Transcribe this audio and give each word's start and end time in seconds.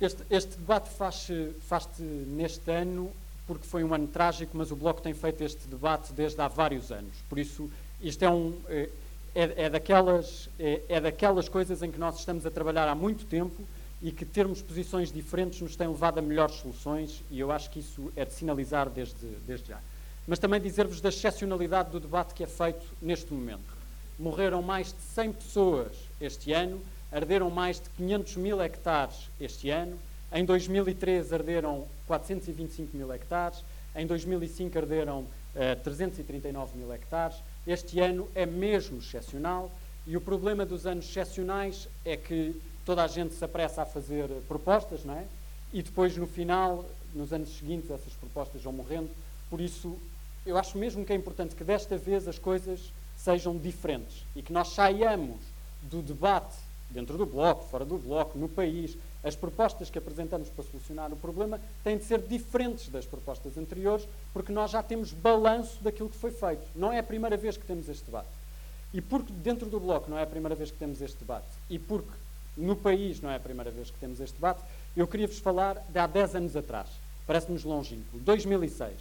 este, 0.00 0.22
este 0.30 0.56
debate 0.56 0.88
faz-se 0.90 1.52
faz 1.68 1.88
neste 1.98 2.70
ano 2.70 3.12
porque 3.46 3.66
foi 3.66 3.82
um 3.82 3.92
ano 3.92 4.06
trágico, 4.06 4.56
mas 4.56 4.70
o 4.70 4.76
Bloco 4.76 5.02
tem 5.02 5.12
feito 5.12 5.42
este 5.42 5.66
debate 5.66 6.12
desde 6.12 6.40
há 6.40 6.46
vários 6.46 6.92
anos. 6.92 7.16
Por 7.28 7.36
isso, 7.36 7.68
isto 8.00 8.22
é, 8.24 8.30
um, 8.30 8.56
é, 8.68 8.88
é, 9.34 9.68
daquelas, 9.68 10.48
é, 10.56 10.80
é 10.88 11.00
daquelas 11.00 11.48
coisas 11.48 11.82
em 11.82 11.90
que 11.90 11.98
nós 11.98 12.16
estamos 12.16 12.46
a 12.46 12.50
trabalhar 12.50 12.86
há 12.86 12.94
muito 12.94 13.24
tempo 13.26 13.60
e 14.00 14.12
que 14.12 14.24
termos 14.24 14.62
posições 14.62 15.10
diferentes 15.10 15.60
nos 15.60 15.74
tem 15.74 15.88
levado 15.88 16.18
a 16.18 16.22
melhores 16.22 16.54
soluções 16.56 17.22
e 17.28 17.40
eu 17.40 17.50
acho 17.50 17.68
que 17.70 17.80
isso 17.80 18.12
é 18.14 18.24
de 18.24 18.32
sinalizar 18.32 18.88
desde, 18.88 19.26
desde 19.44 19.68
já. 19.68 19.80
Mas 20.28 20.38
também 20.38 20.60
dizer-vos 20.60 21.00
da 21.00 21.08
excepcionalidade 21.08 21.90
do 21.90 21.98
debate 21.98 22.34
que 22.34 22.44
é 22.44 22.46
feito 22.46 22.86
neste 23.02 23.32
momento. 23.34 23.76
Morreram 24.16 24.62
mais 24.62 24.92
de 24.92 25.00
100 25.14 25.32
pessoas 25.32 25.92
este 26.20 26.52
ano, 26.52 26.80
arderam 27.12 27.50
mais 27.50 27.80
de 27.80 27.88
500 27.90 28.36
mil 28.36 28.62
hectares 28.62 29.28
este 29.40 29.70
ano, 29.70 29.98
em 30.32 30.44
2003 30.44 31.32
arderam 31.32 31.86
425 32.06 32.96
mil 32.96 33.12
hectares, 33.12 33.64
em 33.96 34.06
2005 34.06 34.78
arderam 34.78 35.20
uh, 35.20 35.28
eh, 35.56 35.74
339 35.74 36.78
mil 36.78 36.92
hectares. 36.92 37.36
Este 37.66 37.98
ano 37.98 38.28
é 38.34 38.46
mesmo 38.46 38.98
excepcional 38.98 39.70
e 40.06 40.16
o 40.16 40.20
problema 40.20 40.64
dos 40.64 40.86
anos 40.86 41.08
excepcionais 41.08 41.88
é 42.04 42.16
que 42.16 42.54
toda 42.84 43.02
a 43.02 43.08
gente 43.08 43.34
se 43.34 43.44
apressa 43.44 43.82
a 43.82 43.86
fazer 43.86 44.28
propostas, 44.46 45.04
não 45.04 45.14
é? 45.14 45.24
E 45.72 45.82
depois, 45.82 46.16
no 46.16 46.26
final, 46.26 46.84
nos 47.14 47.32
anos 47.32 47.56
seguintes, 47.58 47.90
essas 47.90 48.12
propostas 48.14 48.62
vão 48.62 48.72
morrendo. 48.72 49.10
Por 49.48 49.60
isso, 49.60 49.96
eu 50.46 50.56
acho 50.56 50.78
mesmo 50.78 51.04
que 51.04 51.12
é 51.12 51.16
importante 51.16 51.54
que 51.54 51.64
desta 51.64 51.96
vez 51.96 52.26
as 52.26 52.38
coisas 52.38 52.92
sejam 53.16 53.56
diferentes 53.56 54.24
e 54.34 54.42
que 54.42 54.52
nós 54.52 54.68
saiamos 54.68 55.36
do 55.82 56.02
debate 56.02 56.56
dentro 56.90 57.16
do 57.16 57.26
bloco, 57.26 57.64
fora 57.64 57.84
do 57.84 57.98
bloco, 57.98 58.38
no 58.38 58.48
país, 58.48 58.96
as 59.22 59.36
propostas 59.36 59.90
que 59.90 59.98
apresentamos 59.98 60.48
para 60.48 60.64
solucionar 60.64 61.12
o 61.12 61.16
problema 61.16 61.60
têm 61.84 61.98
de 61.98 62.04
ser 62.04 62.20
diferentes 62.22 62.88
das 62.88 63.06
propostas 63.06 63.56
anteriores, 63.56 64.06
porque 64.32 64.52
nós 64.52 64.70
já 64.70 64.82
temos 64.82 65.12
balanço 65.12 65.82
daquilo 65.82 66.08
que 66.08 66.16
foi 66.16 66.30
feito. 66.30 66.66
Não 66.74 66.92
é 66.92 66.98
a 66.98 67.02
primeira 67.02 67.36
vez 67.36 67.56
que 67.56 67.66
temos 67.66 67.88
este 67.88 68.04
debate. 68.04 68.28
E 68.92 69.00
porque 69.00 69.32
dentro 69.32 69.68
do 69.68 69.78
Bloco 69.78 70.10
não 70.10 70.18
é 70.18 70.22
a 70.22 70.26
primeira 70.26 70.54
vez 70.54 70.70
que 70.70 70.78
temos 70.78 71.00
este 71.00 71.18
debate, 71.18 71.46
e 71.68 71.78
porque 71.78 72.10
no 72.56 72.74
país 72.74 73.20
não 73.20 73.30
é 73.30 73.36
a 73.36 73.40
primeira 73.40 73.70
vez 73.70 73.90
que 73.90 73.98
temos 73.98 74.20
este 74.20 74.34
debate, 74.34 74.62
eu 74.96 75.06
queria-vos 75.06 75.38
falar 75.38 75.76
de 75.88 75.98
há 75.98 76.06
10 76.06 76.34
anos 76.36 76.56
atrás. 76.56 76.88
Parece-nos 77.26 77.62
longínquo. 77.62 78.18
2006. 78.18 78.92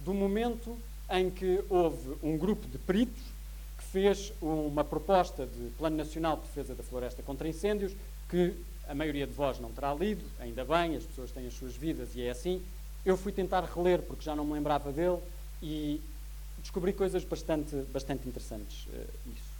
Do 0.00 0.12
momento 0.12 0.76
em 1.10 1.30
que 1.30 1.64
houve 1.68 2.16
um 2.22 2.36
grupo 2.36 2.66
de 2.68 2.78
peritos 2.78 3.22
fez 3.92 4.32
uma 4.40 4.84
proposta 4.84 5.46
de 5.46 5.70
Plano 5.76 5.96
Nacional 5.96 6.36
de 6.36 6.42
Defesa 6.42 6.74
da 6.74 6.82
Floresta 6.82 7.22
contra 7.22 7.48
Incêndios, 7.48 7.92
que 8.28 8.54
a 8.88 8.94
maioria 8.94 9.26
de 9.26 9.32
vós 9.32 9.58
não 9.58 9.70
terá 9.70 9.92
lido, 9.94 10.24
ainda 10.38 10.64
bem, 10.64 10.96
as 10.96 11.04
pessoas 11.04 11.30
têm 11.30 11.46
as 11.46 11.54
suas 11.54 11.74
vidas 11.74 12.14
e 12.14 12.22
é 12.22 12.30
assim. 12.30 12.62
Eu 13.04 13.16
fui 13.16 13.32
tentar 13.32 13.64
reler 13.64 14.02
porque 14.02 14.24
já 14.24 14.34
não 14.36 14.44
me 14.44 14.52
lembrava 14.52 14.92
dele 14.92 15.18
e 15.62 16.00
descobri 16.58 16.92
coisas 16.92 17.24
bastante, 17.24 17.74
bastante 17.92 18.28
interessantes 18.28 18.86
uh, 18.86 19.06
nisso. 19.26 19.50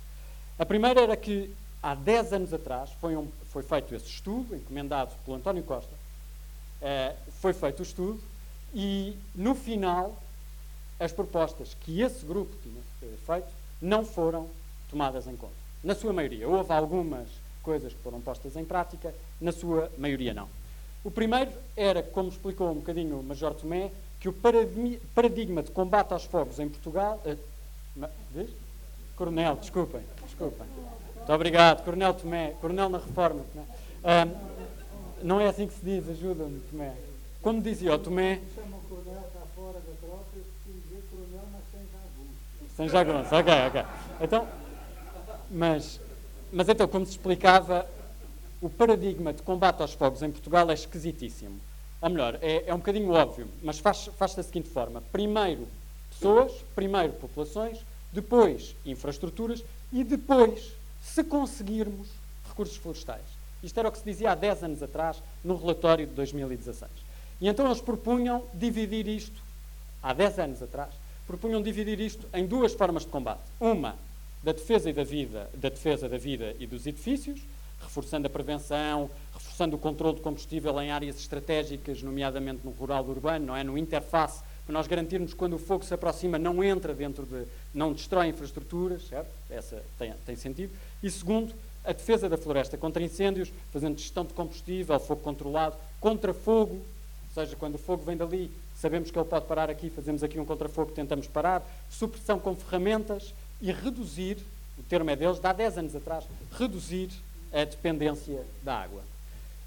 A 0.58 0.66
primeira 0.66 1.00
era 1.00 1.16
que 1.16 1.52
há 1.82 1.94
10 1.94 2.32
anos 2.32 2.54
atrás 2.54 2.90
foi, 3.00 3.16
um, 3.16 3.28
foi 3.50 3.62
feito 3.62 3.94
esse 3.94 4.06
estudo, 4.06 4.54
encomendado 4.54 5.12
pelo 5.24 5.36
António 5.36 5.62
Costa, 5.62 5.92
uh, 5.92 7.16
foi 7.40 7.52
feito 7.52 7.80
o 7.80 7.82
estudo 7.82 8.20
e 8.74 9.16
no 9.34 9.54
final 9.54 10.16
as 11.00 11.12
propostas 11.12 11.74
que 11.80 12.00
esse 12.00 12.24
grupo 12.24 12.54
tinha 12.62 12.80
uh, 13.12 13.16
feito 13.26 13.59
não 13.80 14.04
foram 14.04 14.48
tomadas 14.90 15.26
em 15.26 15.36
conta. 15.36 15.54
Na 15.82 15.94
sua 15.94 16.12
maioria. 16.12 16.48
Houve 16.48 16.72
algumas 16.72 17.26
coisas 17.62 17.92
que 17.92 17.98
foram 18.00 18.20
postas 18.20 18.56
em 18.56 18.64
prática, 18.64 19.14
na 19.40 19.52
sua 19.52 19.90
maioria 19.96 20.34
não. 20.34 20.48
O 21.02 21.10
primeiro 21.10 21.50
era, 21.76 22.02
como 22.02 22.28
explicou 22.28 22.70
um 22.70 22.74
bocadinho 22.74 23.20
o 23.20 23.22
Major 23.22 23.54
Tomé, 23.54 23.90
que 24.18 24.28
o 24.28 24.34
paradigma 25.14 25.62
de 25.62 25.70
combate 25.70 26.12
aos 26.12 26.24
fogos 26.24 26.58
em 26.58 26.68
Portugal. 26.68 27.22
Diz? 28.34 28.50
Coronel, 29.16 29.56
desculpem, 29.56 30.02
desculpem. 30.26 30.66
Muito 31.16 31.32
obrigado, 31.32 31.84
Coronel 31.84 32.14
Tomé, 32.14 32.54
Coronel 32.60 32.88
na 32.90 32.98
Reforma. 32.98 33.42
Tomé. 33.52 33.64
Não 35.22 35.40
é 35.40 35.48
assim 35.48 35.66
que 35.66 35.74
se 35.74 35.84
diz, 35.84 36.08
ajuda-me, 36.08 36.60
Tomé. 36.70 36.94
Como 37.42 37.62
dizia 37.62 37.94
o 37.94 37.98
Tomé. 37.98 38.40
Sem 42.80 42.88
jagunço, 42.88 43.34
ok, 43.34 43.52
ok. 43.66 43.84
Então, 44.22 44.48
mas 45.50 46.00
mas 46.50 46.66
então, 46.66 46.88
como 46.88 47.04
se 47.04 47.12
explicava, 47.12 47.86
o 48.58 48.70
paradigma 48.70 49.34
de 49.34 49.42
combate 49.42 49.82
aos 49.82 49.92
fogos 49.92 50.22
em 50.22 50.30
Portugal 50.30 50.70
é 50.70 50.72
esquisitíssimo. 50.72 51.60
Ou 52.00 52.08
melhor, 52.08 52.38
é, 52.40 52.64
é 52.66 52.74
um 52.74 52.78
bocadinho 52.78 53.12
óbvio, 53.12 53.46
mas 53.62 53.78
faz, 53.78 54.06
faz 54.16 54.34
da 54.34 54.42
seguinte 54.42 54.70
forma: 54.70 55.02
primeiro 55.12 55.68
pessoas, 56.08 56.52
primeiro 56.74 57.12
populações, 57.12 57.84
depois 58.14 58.74
infraestruturas 58.86 59.62
e 59.92 60.02
depois, 60.02 60.72
se 61.02 61.22
conseguirmos, 61.22 62.08
recursos 62.48 62.78
florestais. 62.78 63.26
Isto 63.62 63.78
era 63.78 63.90
o 63.90 63.92
que 63.92 63.98
se 63.98 64.04
dizia 64.06 64.32
há 64.32 64.34
10 64.34 64.64
anos 64.64 64.82
atrás, 64.82 65.22
no 65.44 65.54
relatório 65.54 66.06
de 66.06 66.14
2016. 66.14 66.90
E 67.42 67.46
então 67.46 67.66
eles 67.66 67.82
propunham 67.82 68.42
dividir 68.54 69.06
isto, 69.06 69.38
há 70.02 70.14
10 70.14 70.38
anos 70.38 70.62
atrás, 70.62 70.94
propunham 71.30 71.62
dividir 71.62 72.00
isto 72.00 72.26
em 72.34 72.44
duas 72.44 72.74
formas 72.74 73.04
de 73.04 73.08
combate. 73.08 73.40
Uma, 73.60 73.94
da 74.42 74.50
defesa 74.50 74.92
da 74.92 75.04
vida, 75.04 75.48
da 75.54 75.68
defesa 75.68 76.08
da 76.08 76.18
vida 76.18 76.56
e 76.58 76.66
dos 76.66 76.88
edifícios, 76.88 77.40
reforçando 77.80 78.26
a 78.26 78.30
prevenção, 78.30 79.08
reforçando 79.32 79.76
o 79.76 79.78
controle 79.78 80.16
de 80.16 80.22
combustível 80.22 80.80
em 80.80 80.90
áreas 80.90 81.16
estratégicas, 81.20 82.02
nomeadamente 82.02 82.62
no 82.64 82.72
rural 82.72 83.06
urbano, 83.06 83.46
não 83.46 83.56
é, 83.56 83.62
no 83.62 83.78
interface, 83.78 84.42
para 84.66 84.72
nós 84.72 84.88
garantirmos 84.88 85.30
que 85.32 85.38
quando 85.38 85.54
o 85.54 85.58
fogo 85.58 85.84
se 85.84 85.94
aproxima 85.94 86.36
não 86.36 86.64
entra 86.64 86.92
dentro 86.92 87.24
de, 87.24 87.44
não 87.72 87.92
destrói 87.92 88.26
infraestruturas, 88.26 89.02
certo? 89.06 89.30
Essa 89.48 89.80
tem, 90.00 90.12
tem 90.26 90.34
sentido. 90.34 90.72
E 91.00 91.08
segundo, 91.08 91.54
a 91.84 91.92
defesa 91.92 92.28
da 92.28 92.36
floresta 92.36 92.76
contra 92.76 93.04
incêndios, 93.04 93.52
fazendo 93.72 93.96
gestão 93.96 94.24
de 94.24 94.34
combustível, 94.34 94.98
fogo 94.98 95.22
controlado, 95.22 95.76
contra 96.00 96.34
fogo, 96.34 96.74
ou 96.74 97.34
seja, 97.34 97.54
quando 97.54 97.76
o 97.76 97.78
fogo 97.78 98.02
vem 98.02 98.16
dali, 98.16 98.50
sabemos 98.80 99.10
que 99.10 99.18
ele 99.18 99.28
pode 99.28 99.44
parar 99.44 99.68
aqui, 99.68 99.90
fazemos 99.90 100.22
aqui 100.22 100.40
um 100.40 100.44
contrafogo, 100.44 100.90
tentamos 100.92 101.26
parar, 101.26 101.62
supressão 101.90 102.38
com 102.38 102.56
ferramentas, 102.56 103.34
e 103.60 103.70
reduzir, 103.70 104.38
o 104.78 104.82
termo 104.82 105.10
é 105.10 105.16
deles, 105.16 105.38
de 105.38 105.46
há 105.46 105.52
10 105.52 105.78
anos 105.78 105.94
atrás, 105.94 106.24
reduzir 106.52 107.10
a 107.52 107.64
dependência 107.64 108.42
da 108.62 108.76
água. 108.76 109.02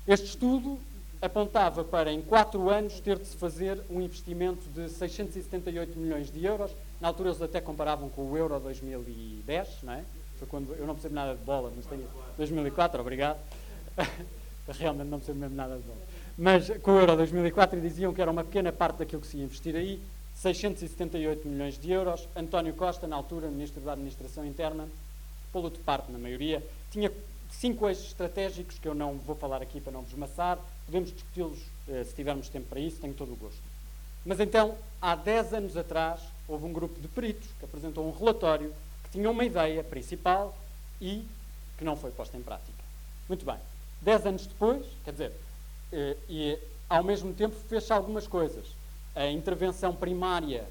Este 0.07 0.25
estudo 0.25 0.79
apontava 1.21 1.83
para, 1.83 2.11
em 2.11 2.21
4 2.21 2.69
anos, 2.69 2.99
ter 2.99 3.19
de 3.19 3.27
se 3.27 3.37
fazer 3.37 3.79
um 3.89 4.01
investimento 4.01 4.67
de 4.69 4.89
678 4.89 5.97
milhões 5.97 6.31
de 6.31 6.43
euros. 6.43 6.71
Na 6.99 7.09
altura 7.09 7.29
eles 7.29 7.41
até 7.41 7.61
comparavam 7.61 8.09
com 8.09 8.31
o 8.31 8.37
Euro 8.37 8.59
2010, 8.59 9.83
não 9.83 9.93
é? 9.93 10.03
Foi 10.39 10.47
quando 10.47 10.73
eu 10.73 10.87
não 10.87 10.95
percebo 10.95 11.15
nada 11.15 11.35
de 11.35 11.43
bola, 11.43 11.71
mas 11.75 11.85
tenho 11.85 12.07
2004, 12.35 12.99
obrigado. 12.99 13.37
Realmente 14.67 15.07
não 15.07 15.19
percebo 15.19 15.39
mesmo 15.39 15.55
nada 15.55 15.77
de 15.77 15.83
bola. 15.83 16.01
Mas 16.37 16.69
com 16.79 16.91
o 16.91 16.99
Euro 16.99 17.15
2004 17.15 17.79
diziam 17.79 18.13
que 18.13 18.21
era 18.21 18.31
uma 18.31 18.43
pequena 18.43 18.71
parte 18.71 18.97
daquilo 18.97 19.21
que 19.21 19.27
se 19.27 19.37
ia 19.37 19.43
investir 19.43 19.75
aí 19.75 20.01
678 20.35 21.47
milhões 21.47 21.77
de 21.77 21.91
euros. 21.91 22.27
António 22.35 22.73
Costa, 22.73 23.07
na 23.07 23.15
altura, 23.15 23.47
Ministro 23.47 23.81
da 23.81 23.93
Administração 23.93 24.45
Interna, 24.45 24.87
pelo 25.51 25.69
de 25.69 25.77
parte 25.79 26.11
na 26.11 26.17
maioria, 26.17 26.65
tinha 26.91 27.11
cinco 27.51 27.87
eixos 27.87 28.07
estratégicos 28.07 28.79
que 28.79 28.87
eu 28.87 28.95
não 28.95 29.17
vou 29.19 29.35
falar 29.35 29.61
aqui 29.61 29.79
para 29.79 29.93
não 29.93 30.01
vos 30.01 30.13
maçar, 30.15 30.57
podemos 30.85 31.11
discuti-los 31.11 31.59
eh, 31.87 32.03
se 32.03 32.15
tivermos 32.15 32.49
tempo 32.49 32.67
para 32.67 32.79
isso, 32.79 32.99
tenho 32.99 33.13
todo 33.13 33.31
o 33.31 33.35
gosto. 33.35 33.61
Mas 34.25 34.39
então, 34.39 34.75
há 35.01 35.15
10 35.15 35.53
anos 35.53 35.77
atrás, 35.77 36.19
houve 36.47 36.65
um 36.65 36.73
grupo 36.73 36.99
de 36.99 37.07
peritos 37.07 37.47
que 37.59 37.65
apresentou 37.65 38.07
um 38.07 38.17
relatório 38.17 38.73
que 39.03 39.11
tinha 39.11 39.29
uma 39.29 39.43
ideia 39.43 39.83
principal 39.83 40.57
e 40.99 41.27
que 41.77 41.83
não 41.83 41.95
foi 41.95 42.09
posta 42.11 42.37
em 42.37 42.41
prática. 42.41 42.83
Muito 43.27 43.45
bem. 43.45 43.57
10 44.01 44.25
anos 44.25 44.47
depois, 44.47 44.85
quer 45.03 45.11
dizer, 45.11 45.31
e 46.29 46.57
ao 46.89 47.03
mesmo 47.03 47.33
tempo 47.33 47.55
fez-se 47.69 47.93
algumas 47.93 48.27
coisas 48.27 48.65
a 49.15 49.27
intervenção 49.27 49.93
primária 49.93 50.65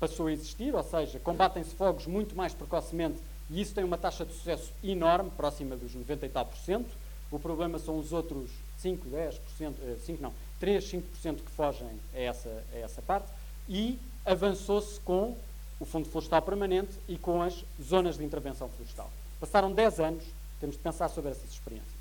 passou 0.00 0.26
a 0.26 0.32
existir, 0.32 0.74
ou 0.74 0.82
seja, 0.82 1.18
combatem-se 1.18 1.74
fogos 1.74 2.06
muito 2.06 2.36
mais 2.36 2.54
precocemente 2.54 3.18
e 3.50 3.60
isso 3.60 3.74
tem 3.74 3.84
uma 3.84 3.98
taxa 3.98 4.24
de 4.24 4.32
sucesso 4.32 4.72
enorme, 4.82 5.30
próxima 5.30 5.76
dos 5.76 5.94
90 5.94 6.26
e 6.26 6.28
tal 6.28 6.44
por 6.44 6.58
cento. 6.58 6.90
O 7.30 7.38
problema 7.38 7.78
são 7.78 7.98
os 7.98 8.12
outros 8.12 8.50
5, 8.78 9.08
10%, 9.08 9.98
5 10.04 10.22
não, 10.22 10.32
3, 10.60 10.84
5% 10.84 11.36
que 11.36 11.50
fogem 11.50 11.88
a 12.14 12.18
essa, 12.18 12.64
a 12.72 12.78
essa 12.78 13.02
parte 13.02 13.28
e 13.68 13.98
avançou-se 14.24 15.00
com 15.00 15.36
o 15.80 15.84
Fundo 15.84 16.08
Florestal 16.08 16.42
Permanente 16.42 16.92
e 17.08 17.16
com 17.16 17.42
as 17.42 17.64
zonas 17.82 18.16
de 18.16 18.24
intervenção 18.24 18.68
florestal. 18.68 19.10
Passaram 19.40 19.72
10 19.72 20.00
anos, 20.00 20.24
temos 20.60 20.76
de 20.76 20.82
pensar 20.82 21.08
sobre 21.08 21.30
essas 21.30 21.50
experiências. 21.50 21.92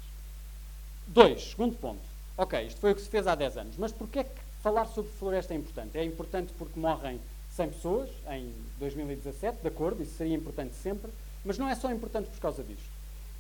Dois, 1.07 1.51
segundo 1.51 1.75
ponto. 1.75 2.06
Ok, 2.38 2.68
isto 2.68 2.80
foi 2.80 2.92
o 2.92 2.95
que 2.95 3.01
se 3.01 3.10
fez 3.10 3.25
há 3.25 3.34
10 3.34 3.57
anos, 3.57 3.75
mas 3.78 3.92
porquê 3.92 4.19
é 4.19 4.24
que 4.24 4.42
falar 4.62 4.86
sobre 4.86 5.12
floresta 5.13 5.56
é 5.56 5.57
importante. 5.57 5.98
É 5.98 6.04
importante 6.04 6.54
porque 6.56 6.80
morrem 6.80 7.19
100 7.56 7.69
pessoas 7.69 8.10
em 8.30 8.54
2017, 8.78 9.62
de 9.62 9.68
acordo, 9.68 10.04
isso 10.04 10.16
seria 10.16 10.36
importante 10.36 10.75
sempre, 10.75 11.10
mas 11.44 11.57
não 11.57 11.68
é 11.68 11.74
só 11.74 11.92
importante 11.92 12.30
por 12.30 12.39
causa 12.39 12.63
disto. 12.63 12.86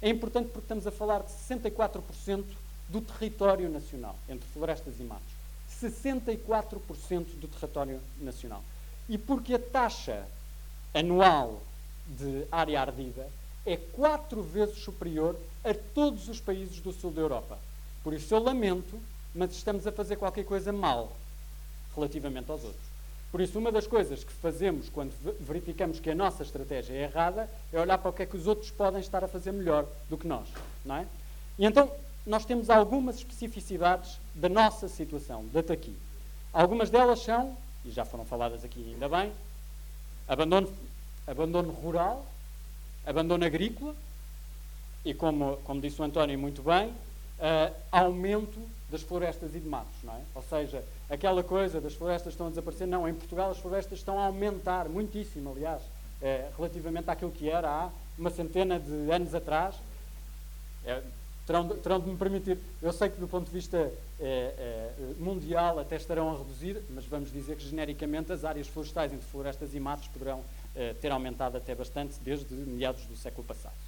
É 0.01 0.09
importante 0.09 0.47
porque 0.47 0.65
estamos 0.65 0.87
a 0.87 0.91
falar 0.91 1.19
de 1.19 1.31
64% 1.31 2.43
do 2.89 3.01
território 3.01 3.69
nacional, 3.69 4.15
entre 4.27 4.47
florestas 4.49 4.99
e 4.99 5.03
matos. 5.03 5.27
64% 5.79 7.39
do 7.39 7.47
território 7.47 7.99
nacional. 8.19 8.63
E 9.07 9.17
porque 9.17 9.53
a 9.53 9.59
taxa 9.59 10.25
anual 10.91 11.61
de 12.07 12.47
área 12.51 12.81
ardida 12.81 13.29
é 13.63 13.77
quatro 13.77 14.41
vezes 14.41 14.79
superior 14.79 15.35
a 15.63 15.73
todos 15.93 16.29
os 16.29 16.39
países 16.39 16.79
do 16.79 16.91
sul 16.91 17.11
da 17.11 17.21
Europa. 17.21 17.59
Por 18.07 18.13
isso 18.13 18.33
eu 18.33 18.41
lamento, 18.41 18.97
mas 19.35 19.51
estamos 19.51 19.85
a 19.85 19.91
fazer 19.91 20.15
qualquer 20.15 20.45
coisa 20.45 20.71
mal 20.71 21.11
relativamente 21.93 22.49
aos 22.49 22.63
outros. 22.63 22.85
Por 23.29 23.41
isso, 23.41 23.59
uma 23.59 23.69
das 23.69 23.85
coisas 23.85 24.23
que 24.23 24.31
fazemos 24.31 24.87
quando 24.87 25.11
verificamos 25.41 25.99
que 25.99 26.09
a 26.09 26.15
nossa 26.15 26.41
estratégia 26.41 26.93
é 26.93 27.03
errada 27.03 27.49
é 27.73 27.77
olhar 27.77 27.97
para 27.97 28.09
o 28.09 28.13
que 28.13 28.23
é 28.23 28.25
que 28.25 28.37
os 28.37 28.47
outros 28.47 28.71
podem 28.71 29.01
estar 29.01 29.25
a 29.25 29.27
fazer 29.27 29.51
melhor 29.51 29.85
do 30.09 30.17
que 30.17 30.25
nós. 30.25 30.47
Não 30.85 30.95
é? 30.95 31.05
E 31.59 31.65
então, 31.65 31.91
nós 32.25 32.45
temos 32.45 32.69
algumas 32.69 33.17
especificidades 33.17 34.17
da 34.33 34.47
nossa 34.47 34.87
situação, 34.87 35.45
data 35.51 35.73
aqui. 35.73 35.93
Algumas 36.53 36.89
delas 36.89 37.19
são, 37.23 37.57
e 37.83 37.91
já 37.91 38.05
foram 38.05 38.23
faladas 38.23 38.63
aqui 38.63 38.89
ainda 38.89 39.09
bem, 39.09 39.33
abandono, 40.29 40.71
abandono 41.27 41.73
rural, 41.73 42.25
abandono 43.05 43.43
agrícola 43.43 43.93
e, 45.03 45.13
como, 45.13 45.57
como 45.65 45.81
disse 45.81 46.01
o 46.01 46.05
António 46.05 46.39
muito 46.39 46.61
bem, 46.61 46.93
uh, 47.39 47.73
aumento 47.91 48.59
das 48.89 49.01
florestas 49.01 49.53
e 49.55 49.59
de 49.59 49.67
matos, 49.67 49.95
não 50.03 50.13
é? 50.13 50.21
Ou 50.33 50.41
seja, 50.43 50.83
aquela 51.09 51.43
coisa 51.43 51.81
das 51.81 51.93
florestas 51.93 52.33
estão 52.33 52.47
a 52.47 52.49
desaparecer, 52.49 52.87
não, 52.87 53.07
em 53.07 53.13
Portugal 53.13 53.51
as 53.51 53.57
florestas 53.57 53.99
estão 53.99 54.19
a 54.19 54.25
aumentar, 54.25 54.87
muitíssimo, 54.87 55.51
aliás, 55.51 55.81
uh, 55.81 56.55
relativamente 56.57 57.09
àquilo 57.09 57.31
que 57.31 57.49
era 57.49 57.69
há 57.69 57.89
uma 58.17 58.29
centena 58.29 58.79
de 58.79 59.11
anos 59.11 59.35
atrás. 59.35 59.75
É, 60.85 61.03
terão, 61.45 61.67
terão 61.67 61.99
de 61.99 62.09
me 62.09 62.17
permitir, 62.17 62.57
eu 62.81 62.93
sei 62.93 63.09
que 63.09 63.19
do 63.19 63.27
ponto 63.27 63.47
de 63.47 63.51
vista 63.51 63.91
mundial 65.19 65.79
até 65.79 65.95
estarão 65.97 66.33
a 66.33 66.37
reduzir, 66.37 66.81
mas 66.89 67.05
vamos 67.05 67.31
dizer 67.31 67.55
que 67.57 67.63
genericamente 67.63 68.31
as 68.31 68.43
áreas 68.45 68.67
florestais 68.67 69.13
entre 69.13 69.25
florestas 69.27 69.75
e 69.75 69.79
matos 69.79 70.07
poderão 70.07 70.43
ter 71.01 71.11
aumentado 71.11 71.57
até 71.57 71.75
bastante 71.75 72.15
desde 72.21 72.53
meados 72.53 73.05
do 73.05 73.15
século 73.15 73.45
passado. 73.45 73.86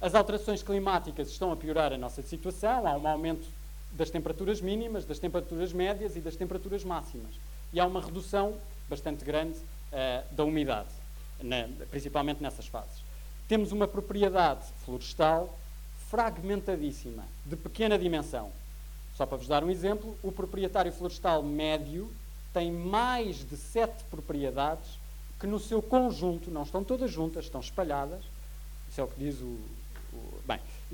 As 0.00 0.14
alterações 0.14 0.62
climáticas 0.62 1.28
estão 1.28 1.52
a 1.52 1.56
piorar 1.56 1.92
a 1.92 1.98
nossa 1.98 2.22
situação, 2.22 2.86
há 2.86 2.96
um 2.96 3.08
aumento 3.08 3.46
das 3.92 4.10
temperaturas 4.10 4.60
mínimas, 4.60 5.04
das 5.04 5.18
temperaturas 5.18 5.72
médias 5.72 6.16
e 6.16 6.20
das 6.20 6.36
temperaturas 6.36 6.84
máximas. 6.84 7.34
E 7.72 7.80
há 7.80 7.86
uma 7.86 8.00
redução 8.00 8.54
bastante 8.88 9.24
grande 9.24 9.56
uh, 9.58 10.34
da 10.34 10.44
umidade, 10.44 10.88
na, 11.42 11.68
principalmente 11.90 12.42
nessas 12.42 12.66
fases. 12.66 13.02
Temos 13.48 13.72
uma 13.72 13.86
propriedade 13.86 14.64
florestal 14.84 15.58
fragmentadíssima, 16.10 17.24
de 17.46 17.56
pequena 17.56 17.98
dimensão. 17.98 18.50
Só 19.16 19.24
para 19.26 19.38
vos 19.38 19.48
dar 19.48 19.62
um 19.64 19.70
exemplo, 19.70 20.16
o 20.22 20.32
proprietário 20.32 20.92
florestal 20.92 21.42
médio 21.42 22.10
tem 22.52 22.70
mais 22.70 23.38
de 23.48 23.56
sete 23.56 24.04
propriedades 24.10 24.98
que 25.40 25.46
no 25.46 25.58
seu 25.58 25.82
conjunto, 25.82 26.50
não 26.50 26.62
estão 26.62 26.82
todas 26.84 27.10
juntas, 27.10 27.44
estão 27.44 27.60
espalhadas, 27.60 28.22
isso 28.88 29.00
é 29.00 29.04
o 29.04 29.08
que 29.08 29.18
diz 29.18 29.40
o, 29.40 29.58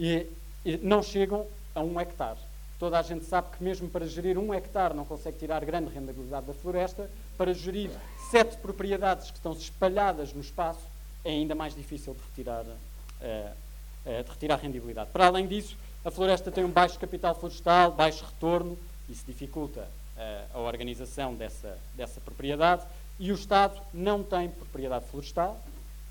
e, 0.00 0.26
e 0.64 0.79
não 0.79 1.02
chegam 1.02 1.47
a 1.75 1.82
um 1.82 2.00
hectare. 2.00 2.38
Toda 2.79 2.99
a 2.99 3.02
gente 3.02 3.26
sabe 3.26 3.55
que 3.55 3.62
mesmo 3.62 3.91
para 3.91 4.06
gerir 4.06 4.38
um 4.38 4.55
hectare 4.55 4.94
não 4.94 5.05
consegue 5.05 5.38
tirar 5.38 5.62
grande 5.62 5.93
rentabilidade 5.93 6.47
da 6.47 6.55
floresta, 6.55 7.11
para 7.37 7.52
gerir 7.52 7.91
sete 8.31 8.56
propriedades 8.56 9.31
que 9.31 9.37
estão 9.37 9.52
espalhadas 9.52 10.32
no 10.32 10.41
espaço 10.41 10.81
é 11.23 11.31
ainda 11.31 11.55
mais 11.55 11.75
difícil 11.75 12.14
de 12.14 12.20
retirar, 12.31 12.64
uh, 12.64 12.70
uh, 12.70 14.25
de 14.25 14.31
retirar 14.31 14.56
rendibilidade. 14.56 15.11
Para 15.11 15.26
além 15.26 15.47
disso, 15.47 15.76
a 16.02 16.11
floresta 16.11 16.50
tem 16.50 16.64
um 16.64 16.70
baixo 16.70 16.99
capital 16.99 17.35
florestal, 17.35 17.93
baixo 17.93 18.25
retorno, 18.25 18.79
isso 19.06 19.25
dificulta 19.26 19.81
uh, 20.17 20.56
a 20.56 20.61
organização 20.61 21.35
dessa, 21.35 21.76
dessa 21.94 22.19
propriedade, 22.23 22.85
e 23.19 23.31
o 23.31 23.35
Estado 23.35 23.79
não 23.93 24.23
tem 24.23 24.49
propriedade 24.49 25.05
florestal, 25.05 25.61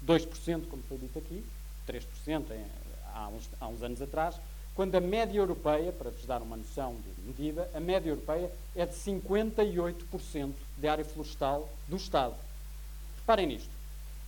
2%, 0.06 0.68
como 0.70 0.84
foi 0.84 1.00
dito 1.00 1.18
aqui, 1.18 1.44
3% 1.88 2.52
em, 2.52 2.89
há 3.20 3.28
uns, 3.28 3.50
há 3.60 3.68
uns 3.68 3.84
anos 3.84 4.02
atrás, 4.02 4.36
quando 4.76 4.96
a 4.96 5.02
média 5.02 5.38
europeia, 5.38 5.92
para 5.92 6.10
vos 6.10 6.26
dar 6.26 6.42
uma 6.42 6.56
noção 6.56 6.96
de 6.96 7.28
medida, 7.28 7.70
a 7.74 7.80
média 7.80 8.10
europeia 8.10 8.50
é 8.76 8.86
de 8.86 8.94
58% 8.94 10.54
de 10.78 10.88
área 10.88 11.04
florestal 11.04 11.68
do 11.88 11.98
Estado. 11.98 12.36
Reparem 13.18 13.48
nisto. 13.48 13.70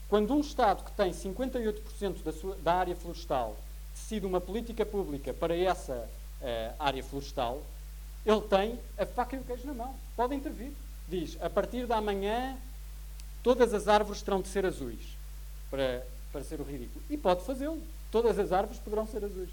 Quando 0.09 0.33
um 0.33 0.41
Estado 0.41 0.83
que 0.83 0.91
tem 0.91 1.11
58% 1.11 2.21
da, 2.21 2.33
sua, 2.33 2.55
da 2.57 2.73
área 2.73 2.95
florestal 2.95 3.55
decide 3.93 4.25
uma 4.25 4.41
política 4.41 4.85
pública 4.85 5.33
para 5.33 5.55
essa 5.55 5.93
uh, 5.93 6.75
área 6.77 7.01
florestal, 7.01 7.61
ele 8.25 8.41
tem 8.41 8.79
a 8.97 9.05
faca 9.05 9.35
e 9.35 9.39
o 9.39 9.43
queijo 9.43 9.65
na 9.67 9.73
mão. 9.73 9.95
Pode 10.17 10.35
intervir. 10.35 10.73
Diz, 11.07 11.37
a 11.41 11.49
partir 11.49 11.87
da 11.87 12.01
manhã, 12.01 12.57
todas 13.41 13.73
as 13.73 13.87
árvores 13.87 14.21
terão 14.21 14.41
de 14.41 14.49
ser 14.49 14.65
azuis, 14.65 15.17
para, 15.69 16.05
para 16.31 16.43
ser 16.43 16.59
o 16.59 16.63
ridículo. 16.63 17.03
E 17.09 17.17
pode 17.17 17.43
fazê-lo 17.45 17.81
todas 18.11 18.37
as 18.37 18.51
árvores 18.51 18.79
poderão 18.79 19.07
ser 19.07 19.23
azuis. 19.23 19.49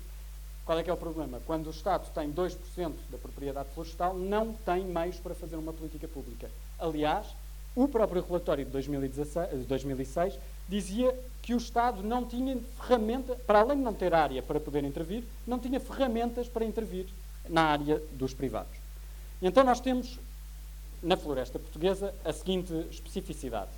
Qual 0.66 0.78
é 0.78 0.82
que 0.82 0.90
é 0.90 0.92
o 0.92 0.98
problema? 0.98 1.40
Quando 1.46 1.68
o 1.68 1.70
Estado 1.70 2.10
tem 2.12 2.30
2% 2.30 2.92
da 3.10 3.16
propriedade 3.16 3.70
florestal, 3.70 4.12
não 4.14 4.52
tem 4.52 4.84
meios 4.84 5.16
para 5.16 5.34
fazer 5.34 5.56
uma 5.56 5.72
política 5.72 6.06
pública. 6.06 6.50
Aliás, 6.78 7.26
o 7.74 7.88
próprio 7.88 8.22
relatório 8.22 8.64
de 8.64 8.70
2016, 8.72 9.66
2006 9.66 10.34
dizia 10.68 11.18
que 11.40 11.54
o 11.54 11.56
Estado 11.56 12.02
não 12.02 12.26
tinha 12.26 12.58
ferramenta, 12.76 13.34
para 13.46 13.60
além 13.60 13.78
de 13.78 13.84
não 13.84 13.94
ter 13.94 14.12
área 14.12 14.42
para 14.42 14.60
poder 14.60 14.84
intervir, 14.84 15.24
não 15.46 15.58
tinha 15.58 15.80
ferramentas 15.80 16.48
para 16.48 16.64
intervir 16.64 17.06
na 17.48 17.62
área 17.62 18.02
dos 18.12 18.34
privados. 18.34 18.76
Então 19.40 19.64
nós 19.64 19.80
temos, 19.80 20.18
na 21.02 21.16
floresta 21.16 21.58
portuguesa, 21.58 22.14
a 22.24 22.32
seguinte 22.32 22.74
especificidade. 22.90 23.70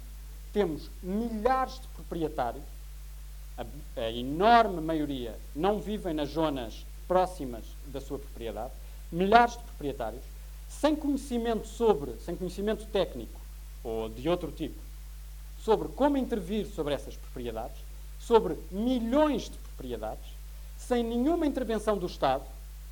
Temos 0.53 0.91
milhares 1.03 1.75
de 1.75 1.87
proprietários 1.88 2.65
a, 3.60 4.00
a 4.00 4.10
enorme 4.10 4.80
maioria 4.80 5.36
não 5.54 5.80
vivem 5.80 6.14
nas 6.14 6.30
zonas 6.30 6.84
próximas 7.06 7.64
da 7.86 8.00
sua 8.00 8.18
propriedade, 8.18 8.72
milhares 9.10 9.56
de 9.56 9.64
proprietários, 9.64 10.22
sem 10.68 10.94
conhecimento 10.94 11.66
sobre, 11.66 12.14
sem 12.24 12.36
conhecimento 12.36 12.86
técnico 12.86 13.40
ou 13.82 14.08
de 14.08 14.28
outro 14.28 14.52
tipo, 14.52 14.78
sobre 15.64 15.88
como 15.88 16.16
intervir 16.16 16.66
sobre 16.66 16.94
essas 16.94 17.16
propriedades, 17.16 17.76
sobre 18.18 18.56
milhões 18.70 19.50
de 19.50 19.58
propriedades, 19.58 20.24
sem 20.78 21.02
nenhuma 21.02 21.46
intervenção 21.46 21.98
do 21.98 22.06
Estado, 22.06 22.44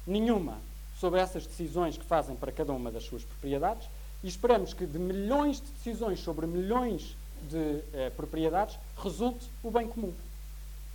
nenhuma, 0.07 0.59
sobre 0.99 1.21
essas 1.21 1.47
decisões 1.47 1.97
que 1.97 2.05
fazem 2.05 2.35
para 2.35 2.51
cada 2.51 2.73
uma 2.73 2.91
das 2.91 3.05
suas 3.05 3.23
propriedades, 3.23 3.89
e 4.23 4.29
esperamos 4.29 4.75
que 4.75 4.85
de 4.85 4.99
milhões 4.99 5.61
de 5.61 5.71
decisões 5.71 6.21
sobre 6.21 6.47
milhões 6.47 7.17
de 7.49 7.83
eh, 7.93 8.11
propriedades 8.17 8.77
resulte 8.97 9.49
o 9.63 9.71
bem 9.71 9.87
comum. 9.87 10.13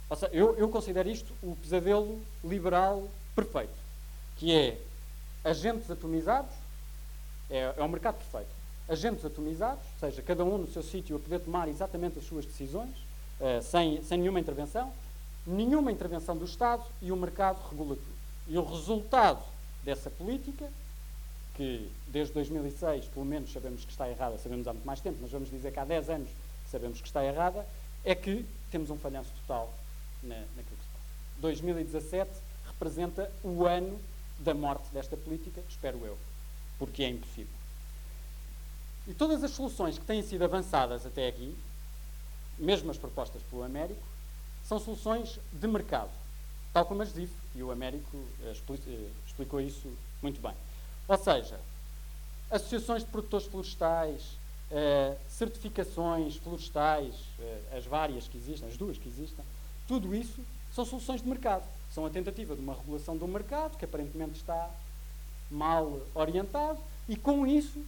Seja, 0.10 0.30
eu, 0.32 0.56
eu 0.58 0.70
considero 0.70 1.10
isto 1.10 1.34
o 1.42 1.56
pesadelo 1.56 2.22
liberal 2.44 3.08
perfeito, 3.36 3.74
que 4.38 4.54
é 4.56 4.80
agentes 5.44 5.90
atomizados, 5.90 6.52
é, 7.50 7.74
é 7.78 7.84
um 7.84 7.88
mercado 7.88 8.16
perfeito. 8.16 8.52
Agentes 8.88 9.26
atomizados, 9.26 9.84
ou 9.94 10.10
seja, 10.10 10.22
cada 10.22 10.44
um 10.44 10.58
no 10.58 10.68
seu 10.68 10.84
sítio 10.84 11.16
a 11.16 11.20
poder 11.20 11.40
tomar 11.40 11.68
exatamente 11.68 12.20
as 12.20 12.26
suas 12.26 12.46
decisões, 12.46 12.96
uh, 13.40 13.62
sem, 13.62 14.04
sem 14.04 14.20
nenhuma 14.20 14.40
intervenção, 14.40 14.94
nenhuma 15.48 15.92
intervenção 15.92 16.36
do 16.36 16.46
Estado 16.46 16.84
e 17.02 17.12
o 17.12 17.16
mercado 17.16 17.62
regula 17.70 17.96
tudo. 17.96 18.14
E 18.48 18.58
o 18.58 18.64
resultado 18.64 19.42
dessa 19.84 20.10
política, 20.10 20.70
que 21.56 21.90
desde 22.08 22.34
2006, 22.34 23.06
pelo 23.06 23.26
menos, 23.26 23.52
sabemos 23.52 23.86
que 23.86 23.92
está 23.92 24.10
errada, 24.10 24.38
sabemos 24.38 24.68
há 24.68 24.74
muito 24.74 24.86
mais 24.86 25.00
tempo, 25.00 25.18
mas 25.22 25.32
vamos 25.32 25.50
dizer 25.50 25.72
que 25.72 25.80
há 25.80 25.86
10 25.86 26.10
anos 26.10 26.30
sabemos 26.70 27.00
que 27.00 27.08
está 27.08 27.24
errada, 27.24 27.66
é 28.04 28.14
que 28.14 28.46
temos 28.70 28.90
um 28.90 28.98
falhanço 28.98 29.30
total 29.42 29.72
na, 30.24 30.40
naquilo 30.56 30.78
que 30.78 30.84
se 30.84 30.90
passa. 30.92 31.42
2017 31.42 32.32
representa 32.68 33.32
o 33.44 33.66
ano 33.66 34.00
da 34.40 34.54
morte 34.54 34.90
desta 34.92 35.16
política, 35.16 35.62
espero 35.70 36.06
eu, 36.06 36.18
porque 36.78 37.04
é 37.04 37.10
impossível. 37.10 37.54
E 39.08 39.14
todas 39.14 39.44
as 39.44 39.52
soluções 39.52 39.98
que 39.98 40.06
têm 40.06 40.22
sido 40.22 40.44
avançadas 40.44 41.06
até 41.06 41.28
aqui, 41.28 41.56
mesmo 42.58 42.90
as 42.92 42.98
propostas 42.98 43.42
pelo 43.44 43.64
Américo, 43.64 44.02
são 44.64 44.80
soluções 44.80 45.40
de 45.52 45.68
mercado, 45.68 46.12
tal 46.72 46.86
como 46.86 47.02
as 47.02 47.14
DIF, 47.14 47.32
e 47.56 47.62
o 47.62 47.72
Américo 47.72 48.18
eh, 48.44 48.54
eh, 48.88 49.10
explicou 49.28 49.60
isso 49.60 49.92
muito 50.22 50.42
bem. 50.42 50.54
Ou 51.08 51.18
seja, 51.18 51.60
associações 52.50 53.04
de 53.04 53.10
produtores 53.10 53.46
florestais, 53.46 54.38
eh, 54.72 55.16
certificações 55.30 56.38
florestais, 56.38 57.14
as 57.76 57.86
várias 57.86 58.28
que 58.28 58.38
existem, 58.38 58.68
as 58.70 58.78
duas 58.78 58.98
que 58.98 59.08
existem, 59.08 59.44
tudo 59.88 60.16
isso 60.16 60.42
são 60.74 60.86
soluções 60.86 61.22
de 61.22 61.28
mercado. 61.28 61.64
São 61.92 62.06
a 62.06 62.10
tentativa 62.10 62.56
de 62.56 62.62
uma 62.62 62.74
regulação 62.74 63.16
do 63.16 63.28
mercado, 63.28 63.78
que 63.78 63.86
aparentemente 63.86 64.38
está 64.38 64.70
mal 65.52 66.00
orientado, 66.16 66.80
e 67.08 67.16
com 67.16 67.46
isso 67.46 67.84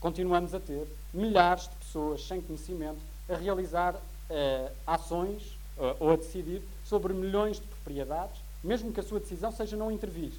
continuamos 0.00 0.54
a 0.54 0.60
ter 0.60 0.86
milhares 1.14 1.68
de 1.68 1.76
pessoas 1.76 2.26
sem 2.26 2.40
conhecimento 2.40 2.98
a 3.28 3.36
realizar 3.36 3.94
uh, 3.94 4.72
ações 4.86 5.42
uh, 5.78 5.96
ou 6.00 6.12
a 6.12 6.16
decidir 6.16 6.62
sobre 6.84 7.12
milhões 7.12 7.56
de 7.56 7.66
propriedades, 7.66 8.40
mesmo 8.62 8.92
que 8.92 9.00
a 9.00 9.02
sua 9.02 9.20
decisão 9.20 9.52
seja 9.52 9.76
não 9.76 9.90
intervir. 9.90 10.32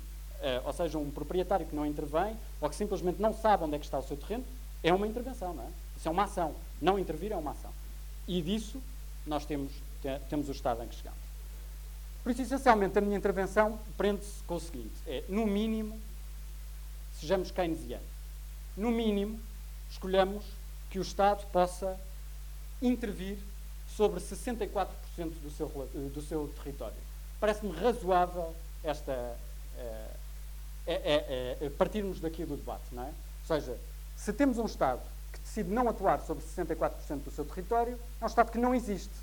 ou 0.66 0.74
seja, 0.74 0.98
um 0.98 1.10
proprietário 1.10 1.66
que 1.66 1.76
não 1.76 1.86
intervém, 1.86 2.36
ou 2.62 2.70
que 2.70 2.76
simplesmente 2.76 3.22
não 3.22 3.34
sabe 3.34 3.64
onde 3.64 3.76
é 3.76 3.80
que 3.80 3.86
está 3.86 4.00
o 4.00 4.04
seu 4.04 4.18
terreno, 4.18 4.44
é 4.84 4.94
uma 4.94 5.08
intervenção, 5.08 5.54
não 5.54 5.64
é? 5.64 5.68
Isso 5.98 6.08
é 6.08 6.12
uma 6.12 6.24
ação. 6.24 6.54
Não 6.82 7.00
intervir 7.00 7.32
é 7.32 7.36
uma 7.36 7.52
ação. 7.52 7.72
E 8.28 8.42
disso 8.42 8.82
nós 9.26 9.46
temos, 9.46 9.72
temos 10.30 10.50
o 10.50 10.52
estado 10.52 10.84
em 10.84 10.88
que 10.88 10.96
chegamos. 10.96 11.20
Por 12.24 12.32
isso, 12.32 12.42
essencialmente, 12.42 12.98
a 12.98 13.02
minha 13.02 13.18
intervenção 13.18 13.80
prende-se 13.98 14.44
com 14.44 14.56
o 14.56 14.60
seguinte: 14.60 14.96
é, 15.08 15.24
no 15.30 15.48
mínimo, 15.48 16.00
sejamos 17.20 17.52
keynesianos. 17.52 18.06
No 18.76 18.92
mínimo, 18.92 19.40
escolhamos 19.90 20.44
que 20.90 21.00
o 21.00 21.02
Estado 21.02 21.46
possa 21.52 21.98
intervir 22.82 23.38
sobre 23.96 24.20
64% 24.20 24.88
do 25.42 25.50
seu, 25.50 25.68
do 26.14 26.22
seu 26.22 26.48
território. 26.62 26.98
Parece-me 27.40 27.72
razoável 27.72 28.54
esta, 28.84 29.38
é, 30.86 30.94
é, 30.94 31.58
é, 31.62 31.70
partirmos 31.72 32.20
daqui 32.20 32.46
do 32.46 32.56
debate, 32.56 32.84
não 32.92 33.04
é? 33.04 33.08
Ou 33.08 33.48
seja, 33.48 33.78
se 34.16 34.32
temos 34.34 34.58
um 34.58 34.66
Estado 34.66 35.02
que 35.34 35.40
decide 35.40 35.70
não 35.70 35.90
atuar 35.90 36.22
sobre 36.22 36.44
64% 36.44 37.24
do 37.24 37.32
seu 37.32 37.46
território, 37.46 38.00
é 38.22 38.24
um 38.24 38.28
Estado 38.28 38.52
que 38.52 38.58
não 38.58 38.76
existe. 38.76 39.14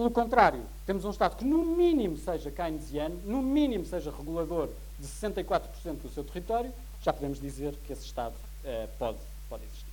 Pelo 0.00 0.10
contrário, 0.10 0.62
temos 0.86 1.04
um 1.04 1.10
Estado 1.10 1.36
que, 1.36 1.44
no 1.44 1.62
mínimo, 1.62 2.16
seja 2.16 2.50
keynesiano, 2.50 3.20
no 3.26 3.42
mínimo, 3.42 3.84
seja 3.84 4.10
regulador 4.10 4.70
de 4.98 5.06
64% 5.06 5.60
do 6.00 6.08
seu 6.08 6.24
território, 6.24 6.72
já 7.02 7.12
podemos 7.12 7.38
dizer 7.38 7.74
que 7.86 7.92
esse 7.92 8.06
Estado 8.06 8.32
uh, 8.32 8.88
pode, 8.98 9.18
pode 9.46 9.62
existir. 9.64 9.92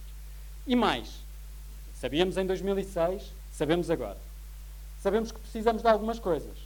E 0.66 0.78
mais, 0.78 1.14
sabíamos 1.94 2.38
em 2.38 2.46
2006, 2.46 3.22
sabemos 3.52 3.90
agora. 3.90 4.18
Sabemos 5.04 5.34
que 5.34 5.40
precisamos 5.40 5.82
de 5.82 5.90
algumas 5.90 6.20
coisas. 6.20 6.58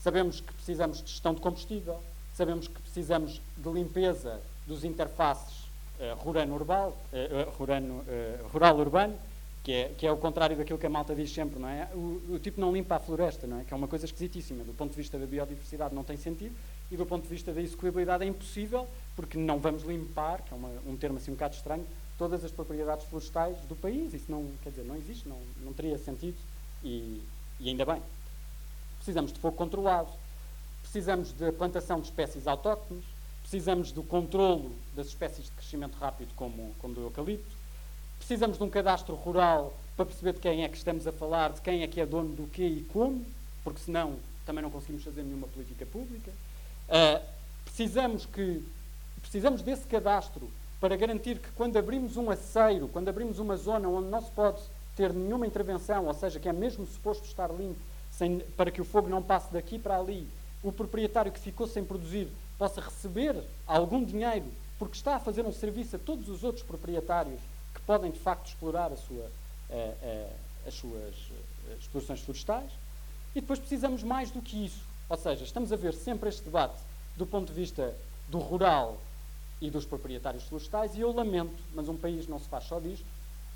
Sabemos 0.00 0.40
que 0.40 0.52
precisamos 0.52 1.04
de 1.04 1.08
gestão 1.08 1.34
de 1.34 1.40
combustível, 1.40 2.00
sabemos 2.34 2.66
que 2.66 2.80
precisamos 2.80 3.40
de 3.58 3.70
limpeza 3.70 4.40
dos 4.66 4.82
interfaces 4.82 5.66
uh, 6.00 6.16
rural-urbano, 6.16 6.96
uh, 7.12 8.48
rural-urbano, 8.52 9.16
que 9.62 9.72
é, 9.72 9.88
que 9.96 10.06
é 10.06 10.10
o 10.10 10.16
contrário 10.16 10.56
daquilo 10.56 10.78
que 10.78 10.86
a 10.86 10.90
malta 10.90 11.14
diz 11.14 11.32
sempre, 11.32 11.58
não 11.58 11.68
é? 11.68 11.88
O, 11.94 12.34
o, 12.34 12.38
tipo 12.38 12.60
não 12.60 12.72
limpa 12.72 12.96
a 12.96 12.98
floresta, 12.98 13.46
não 13.46 13.60
é? 13.60 13.64
Que 13.64 13.72
é 13.72 13.76
uma 13.76 13.86
coisa 13.86 14.04
esquisitíssima. 14.04 14.64
Do 14.64 14.74
ponto 14.74 14.90
de 14.90 14.96
vista 14.96 15.18
da 15.18 15.26
biodiversidade 15.26 15.94
não 15.94 16.02
tem 16.02 16.16
sentido 16.16 16.54
e 16.90 16.96
do 16.96 17.06
ponto 17.06 17.22
de 17.22 17.28
vista 17.28 17.52
da 17.52 17.60
execuibilidade 17.60 18.24
é 18.24 18.26
impossível, 18.26 18.88
porque 19.14 19.38
não 19.38 19.58
vamos 19.58 19.82
limpar, 19.84 20.42
que 20.42 20.52
é 20.52 20.56
uma, 20.56 20.68
um 20.86 20.96
termo 20.96 21.18
assim 21.18 21.30
um 21.30 21.34
bocado 21.34 21.54
estranho, 21.54 21.86
todas 22.18 22.44
as 22.44 22.50
propriedades 22.50 23.06
florestais 23.06 23.56
do 23.68 23.76
país. 23.76 24.12
Isso 24.12 24.30
não, 24.30 24.50
quer 24.62 24.70
dizer, 24.70 24.84
não 24.84 24.96
existe, 24.96 25.28
não, 25.28 25.38
não 25.64 25.72
teria 25.72 25.96
sentido 25.96 26.36
e, 26.82 27.22
e 27.60 27.68
ainda 27.68 27.84
bem. 27.84 28.02
Precisamos 28.96 29.32
de 29.32 29.38
fogo 29.38 29.56
controlado, 29.56 30.10
precisamos 30.82 31.32
de 31.32 31.52
plantação 31.52 32.00
de 32.00 32.06
espécies 32.06 32.48
autóctones, 32.48 33.04
precisamos 33.42 33.92
do 33.92 34.02
controlo 34.02 34.72
das 34.94 35.06
espécies 35.06 35.44
de 35.46 35.52
crescimento 35.52 35.96
rápido, 35.98 36.32
como, 36.34 36.74
como 36.80 36.94
do 36.94 37.02
eucalipto, 37.02 37.61
Precisamos 38.22 38.56
de 38.56 38.62
um 38.62 38.70
cadastro 38.70 39.16
rural 39.16 39.74
para 39.96 40.06
perceber 40.06 40.34
de 40.34 40.38
quem 40.38 40.62
é 40.62 40.68
que 40.68 40.76
estamos 40.76 41.08
a 41.08 41.12
falar, 41.12 41.50
de 41.50 41.60
quem 41.60 41.82
é 41.82 41.88
que 41.88 42.00
é 42.00 42.06
dono 42.06 42.32
do 42.36 42.46
quê 42.46 42.64
e 42.64 42.86
como, 42.92 43.26
porque 43.64 43.80
senão 43.80 44.14
também 44.46 44.62
não 44.62 44.70
conseguimos 44.70 45.02
fazer 45.02 45.24
nenhuma 45.24 45.48
política 45.48 45.84
pública. 45.84 46.30
Uh, 46.88 47.20
precisamos, 47.64 48.24
que, 48.24 48.64
precisamos 49.20 49.60
desse 49.60 49.88
cadastro 49.88 50.48
para 50.80 50.94
garantir 50.96 51.40
que 51.40 51.50
quando 51.56 51.76
abrimos 51.76 52.16
um 52.16 52.30
aceiro, 52.30 52.86
quando 52.86 53.08
abrimos 53.08 53.40
uma 53.40 53.56
zona 53.56 53.88
onde 53.88 54.08
não 54.08 54.22
se 54.22 54.30
pode 54.30 54.62
ter 54.96 55.12
nenhuma 55.12 55.44
intervenção, 55.44 56.06
ou 56.06 56.14
seja, 56.14 56.38
que 56.38 56.48
é 56.48 56.52
mesmo 56.52 56.86
suposto 56.86 57.24
estar 57.24 57.50
limpo, 57.50 57.80
sem, 58.12 58.38
para 58.56 58.70
que 58.70 58.80
o 58.80 58.84
fogo 58.84 59.08
não 59.08 59.20
passe 59.20 59.52
daqui 59.52 59.80
para 59.80 59.98
ali, 59.98 60.28
o 60.62 60.70
proprietário 60.70 61.32
que 61.32 61.40
ficou 61.40 61.66
sem 61.66 61.84
produzir 61.84 62.28
possa 62.56 62.80
receber 62.80 63.34
algum 63.66 64.04
dinheiro 64.04 64.46
porque 64.78 64.96
está 64.96 65.16
a 65.16 65.20
fazer 65.20 65.44
um 65.44 65.52
serviço 65.52 65.96
a 65.96 65.98
todos 65.98 66.28
os 66.28 66.44
outros 66.44 66.64
proprietários 66.64 67.40
que 67.82 67.86
podem 67.86 68.12
de 68.12 68.18
facto 68.18 68.46
explorar 68.46 68.92
a 68.92 68.96
sua, 68.96 69.28
as 70.66 70.74
suas 70.74 71.14
explorações 71.80 72.20
florestais. 72.20 72.70
E 73.34 73.40
depois 73.40 73.58
precisamos 73.58 74.02
mais 74.02 74.30
do 74.30 74.40
que 74.40 74.64
isso. 74.64 74.84
Ou 75.08 75.16
seja, 75.16 75.44
estamos 75.44 75.72
a 75.72 75.76
ver 75.76 75.92
sempre 75.94 76.28
este 76.28 76.44
debate 76.44 76.80
do 77.16 77.26
ponto 77.26 77.48
de 77.48 77.52
vista 77.52 77.94
do 78.28 78.38
rural 78.38 78.98
e 79.60 79.70
dos 79.70 79.84
proprietários 79.84 80.44
florestais, 80.44 80.94
e 80.94 81.00
eu 81.00 81.12
lamento, 81.12 81.56
mas 81.74 81.88
um 81.88 81.96
país 81.96 82.26
não 82.26 82.38
se 82.38 82.48
faz 82.48 82.64
só 82.64 82.80
disto. 82.80 83.04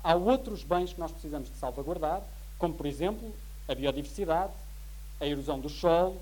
Há 0.03 0.15
outros 0.15 0.63
bens 0.63 0.93
que 0.93 0.99
nós 0.99 1.11
precisamos 1.11 1.49
de 1.49 1.57
salvaguardar, 1.57 2.21
como, 2.57 2.73
por 2.73 2.85
exemplo, 2.85 3.33
a 3.67 3.75
biodiversidade, 3.75 4.53
a 5.19 5.25
erosão 5.25 5.59
dos 5.59 5.73
solos, 5.73 6.21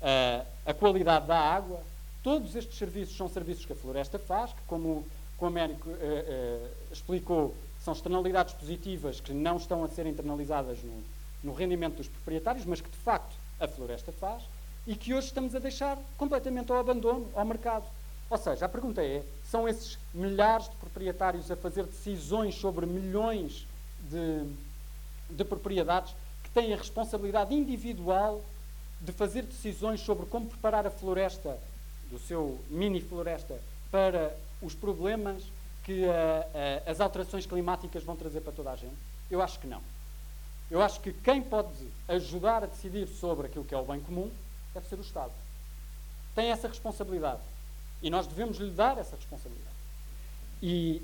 a, 0.00 0.70
a 0.70 0.74
qualidade 0.74 1.26
da 1.26 1.38
água. 1.38 1.80
Todos 2.22 2.54
estes 2.54 2.76
serviços 2.78 3.16
são 3.16 3.28
serviços 3.28 3.64
que 3.64 3.72
a 3.72 3.76
floresta 3.76 4.18
faz, 4.18 4.52
que, 4.52 4.60
como 4.66 5.04
como 5.36 5.50
o 5.50 5.54
Américo 5.54 5.88
uh, 5.88 5.92
uh, 5.92 6.68
explicou, 6.92 7.54
são 7.82 7.92
externalidades 7.92 8.54
positivas 8.54 9.20
que 9.20 9.32
não 9.32 9.56
estão 9.56 9.84
a 9.84 9.88
ser 9.88 10.06
internalizadas 10.06 10.82
no, 10.82 11.02
no 11.44 11.52
rendimento 11.52 11.96
dos 11.96 12.08
proprietários, 12.08 12.64
mas 12.64 12.80
que 12.80 12.90
de 12.90 12.96
facto 12.96 13.34
a 13.60 13.68
floresta 13.68 14.12
faz 14.12 14.42
e 14.86 14.94
que 14.94 15.14
hoje 15.14 15.26
estamos 15.28 15.54
a 15.54 15.58
deixar 15.58 15.98
completamente 16.16 16.70
ao 16.70 16.78
abandono, 16.78 17.28
ao 17.34 17.44
mercado. 17.44 17.86
Ou 18.30 18.38
seja, 18.38 18.66
a 18.66 18.68
pergunta 18.68 19.02
é: 19.02 19.22
são 19.44 19.68
esses 19.68 19.98
milhares 20.12 20.68
de 20.68 20.76
proprietários 20.76 21.50
a 21.50 21.56
fazer 21.56 21.84
decisões 21.84 22.54
sobre 22.54 22.86
milhões 22.86 23.66
de, 24.10 24.48
de 25.30 25.44
propriedades 25.44 26.14
que 26.42 26.50
têm 26.50 26.72
a 26.72 26.76
responsabilidade 26.76 27.54
individual 27.54 28.42
de 29.00 29.12
fazer 29.12 29.42
decisões 29.42 30.00
sobre 30.00 30.26
como 30.26 30.46
preparar 30.46 30.86
a 30.86 30.90
floresta, 30.90 31.58
do 32.10 32.18
seu 32.18 32.58
mini 32.70 33.00
floresta, 33.00 33.60
para 33.90 34.36
os 34.66 34.74
problemas 34.74 35.42
que 35.84 36.04
uh, 36.04 36.08
uh, 36.08 36.90
as 36.90 37.00
alterações 37.00 37.46
climáticas 37.46 38.02
vão 38.02 38.16
trazer 38.16 38.40
para 38.40 38.52
toda 38.52 38.72
a 38.72 38.76
gente? 38.76 38.96
Eu 39.30 39.40
acho 39.40 39.58
que 39.60 39.66
não. 39.66 39.80
Eu 40.70 40.82
acho 40.82 41.00
que 41.00 41.12
quem 41.12 41.40
pode 41.40 41.68
ajudar 42.08 42.64
a 42.64 42.66
decidir 42.66 43.06
sobre 43.06 43.46
aquilo 43.46 43.64
que 43.64 43.74
é 43.74 43.78
o 43.78 43.84
bem 43.84 44.00
comum 44.00 44.30
deve 44.74 44.88
ser 44.88 44.98
o 44.98 45.02
Estado. 45.02 45.32
Tem 46.34 46.50
essa 46.50 46.66
responsabilidade. 46.66 47.40
E 48.02 48.10
nós 48.10 48.26
devemos 48.26 48.58
lhe 48.58 48.70
dar 48.70 48.98
essa 48.98 49.16
responsabilidade. 49.16 49.76
E, 50.60 51.00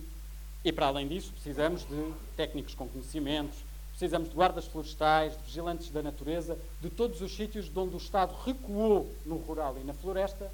e 0.65 0.73
para 0.73 0.87
além 0.87 1.07
disso, 1.07 1.33
precisamos 1.33 1.87
de 1.87 2.13
técnicos 2.37 2.75
com 2.75 2.89
conhecimentos, 2.89 3.59
precisamos 3.91 4.29
de 4.29 4.35
guardas 4.35 4.67
florestais, 4.67 5.37
de 5.37 5.45
vigilantes 5.45 5.91
da 5.91 6.03
natureza, 6.03 6.59
de 6.81 6.91
todos 6.91 7.21
os 7.21 7.35
sítios 7.35 7.73
de 7.73 7.79
onde 7.79 7.95
o 7.95 7.99
Estado 7.99 8.35
recuou 8.45 9.09
no 9.25 9.37
rural 9.37 9.77
e 9.81 9.85
na 9.85 9.95
floresta 9.95 10.51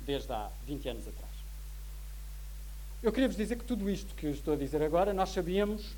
desde 0.00 0.32
há 0.32 0.50
20 0.66 0.88
anos 0.88 1.08
atrás. 1.08 1.31
Eu 3.02 3.10
queria 3.10 3.26
vos 3.26 3.36
dizer 3.36 3.56
que 3.56 3.64
tudo 3.64 3.90
isto 3.90 4.14
que 4.14 4.28
estou 4.28 4.54
a 4.54 4.56
dizer 4.56 4.80
agora, 4.80 5.12
nós 5.12 5.30
sabíamos 5.30 5.90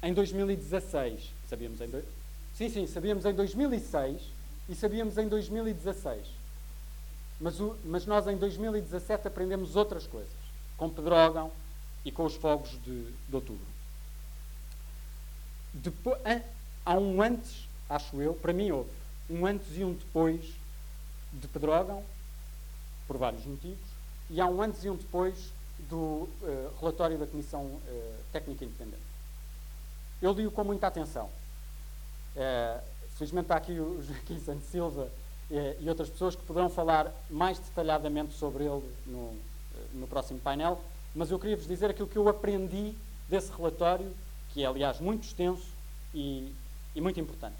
em 0.00 0.14
2016. 0.14 1.28
Sabíamos 1.50 1.80
em. 1.80 1.88
Do... 1.88 2.04
Sim, 2.54 2.68
sim, 2.70 2.86
sabíamos 2.86 3.24
em 3.24 3.34
2006 3.34 4.22
e 4.68 4.74
sabíamos 4.76 5.18
em 5.18 5.28
2016. 5.28 6.24
Mas, 7.40 7.58
o... 7.58 7.76
Mas 7.84 8.06
nós 8.06 8.28
em 8.28 8.36
2017 8.36 9.26
aprendemos 9.26 9.74
outras 9.74 10.06
coisas, 10.06 10.30
com 10.76 10.88
Pedrógão 10.88 11.50
e 12.04 12.12
com 12.12 12.24
os 12.24 12.36
fogos 12.36 12.70
de, 12.84 13.10
de 13.28 13.34
outubro. 13.34 13.66
Depois, 15.74 16.20
há 16.84 16.94
um 16.94 17.20
antes, 17.20 17.68
acho 17.90 18.22
eu, 18.22 18.34
para 18.34 18.52
mim 18.52 18.70
houve, 18.70 18.90
um 19.28 19.44
antes 19.44 19.76
e 19.76 19.82
um 19.82 19.92
depois 19.92 20.40
de 21.32 21.48
Pedrógão, 21.48 22.04
por 23.08 23.16
vários 23.16 23.44
motivos, 23.44 23.84
e 24.30 24.40
há 24.40 24.46
um 24.46 24.62
antes 24.62 24.84
e 24.84 24.88
um 24.88 24.94
depois 24.94 25.55
do 25.78 25.96
uh, 25.96 26.72
relatório 26.80 27.18
da 27.18 27.26
Comissão 27.26 27.62
uh, 27.62 28.14
Técnica 28.32 28.64
Independente. 28.64 29.02
Eu 30.20 30.32
li-o 30.32 30.50
com 30.50 30.64
muita 30.64 30.86
atenção. 30.86 31.26
Uh, 32.34 32.82
felizmente 33.16 33.44
está 33.44 33.56
aqui 33.56 33.72
o 33.72 34.02
Joaquim 34.04 34.40
Santos 34.40 34.68
Silva 34.68 35.08
e 35.80 35.88
outras 35.88 36.10
pessoas 36.10 36.34
que 36.34 36.42
poderão 36.42 36.68
falar 36.68 37.12
mais 37.30 37.56
detalhadamente 37.60 38.34
sobre 38.34 38.64
ele 38.64 38.82
no, 39.06 39.32
no 39.94 40.08
próximo 40.08 40.40
painel, 40.40 40.80
mas 41.14 41.30
eu 41.30 41.38
queria 41.38 41.56
vos 41.56 41.68
dizer 41.68 41.88
aquilo 41.88 42.08
que 42.08 42.18
eu 42.18 42.28
aprendi 42.28 42.96
desse 43.28 43.52
relatório, 43.52 44.12
que 44.52 44.64
é, 44.64 44.66
aliás, 44.66 44.98
muito 44.98 45.22
extenso 45.22 45.68
e, 46.12 46.52
e 46.96 47.00
muito 47.00 47.20
importante. 47.20 47.54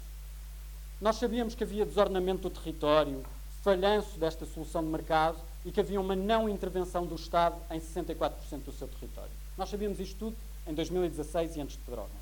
Nós 0.99 1.15
sabíamos 1.15 1.55
que 1.55 1.63
havia 1.63 1.85
desordenamento 1.85 2.49
do 2.49 2.49
território, 2.49 3.23
falhanço 3.63 4.19
desta 4.19 4.45
solução 4.45 4.83
de 4.83 4.89
mercado 4.89 5.37
e 5.67 5.71
que 5.71 5.81
havia 5.81 5.99
uma 5.99 6.15
não 6.15 6.47
intervenção 6.47 7.05
do 7.05 7.15
Estado 7.15 7.57
em 7.69 7.77
64% 7.77 8.63
do 8.63 8.71
seu 8.71 8.87
território. 8.87 9.29
Nós 9.57 9.67
sabíamos 9.67 9.99
isto 9.99 10.17
tudo 10.17 10.37
em 10.65 10.73
2016 10.73 11.57
e 11.57 11.61
antes 11.61 11.75
de 11.75 11.83
Pedrógão. 11.83 12.15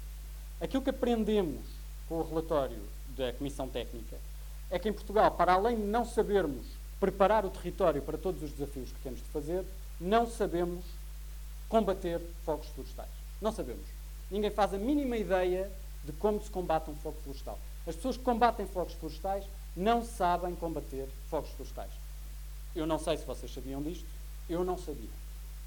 Aquilo 0.59 0.81
que 0.81 0.89
aprendemos 0.89 1.61
com 2.09 2.15
o 2.15 2.27
relatório 2.27 2.81
da 3.15 3.31
Comissão 3.33 3.69
Técnica 3.69 4.17
é 4.71 4.79
que 4.79 4.89
em 4.89 4.93
Portugal, 4.93 5.29
para 5.29 5.53
além 5.53 5.75
de 5.75 5.83
não 5.83 6.03
sabermos 6.03 6.65
preparar 6.99 7.45
o 7.45 7.51
território 7.51 8.01
para 8.01 8.17
todos 8.17 8.41
os 8.41 8.51
desafios 8.51 8.91
que 8.91 8.99
temos 9.01 9.19
de 9.19 9.29
fazer, 9.29 9.63
não 10.01 10.27
sabemos 10.27 10.83
combater 11.69 12.19
fogos 12.43 12.65
florestais. 12.69 13.09
Não 13.39 13.51
sabemos. 13.51 13.85
Ninguém 14.31 14.49
faz 14.49 14.73
a 14.73 14.77
mínima 14.79 15.17
ideia 15.17 15.71
de 16.03 16.11
como 16.13 16.41
se 16.41 16.49
combate 16.49 16.89
um 16.89 16.95
fogo 16.95 17.17
florestal. 17.23 17.59
As 17.85 17.95
pessoas 17.95 18.17
que 18.17 18.23
combatem 18.23 18.65
fogos 18.65 18.95
florestais 18.95 19.45
não 19.77 20.03
sabem 20.03 20.55
combater 20.55 21.07
fogos 21.29 21.51
florestais. 21.51 21.91
Eu 22.75 22.85
não 22.85 22.99
sei 22.99 23.17
se 23.17 23.25
vocês 23.25 23.53
sabiam 23.53 23.81
disto, 23.81 24.05
eu 24.49 24.63
não 24.63 24.77
sabia. 24.77 25.09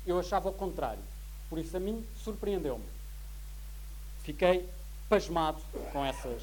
Eu 0.06 0.18
achava 0.18 0.48
o 0.48 0.52
contrário. 0.52 1.02
Por 1.48 1.58
isso 1.58 1.76
a 1.76 1.80
mim 1.80 2.04
surpreendeu-me. 2.22 2.84
Fiquei 4.22 4.68
pasmado 5.08 5.58
com 5.92 6.04
essas, 6.04 6.42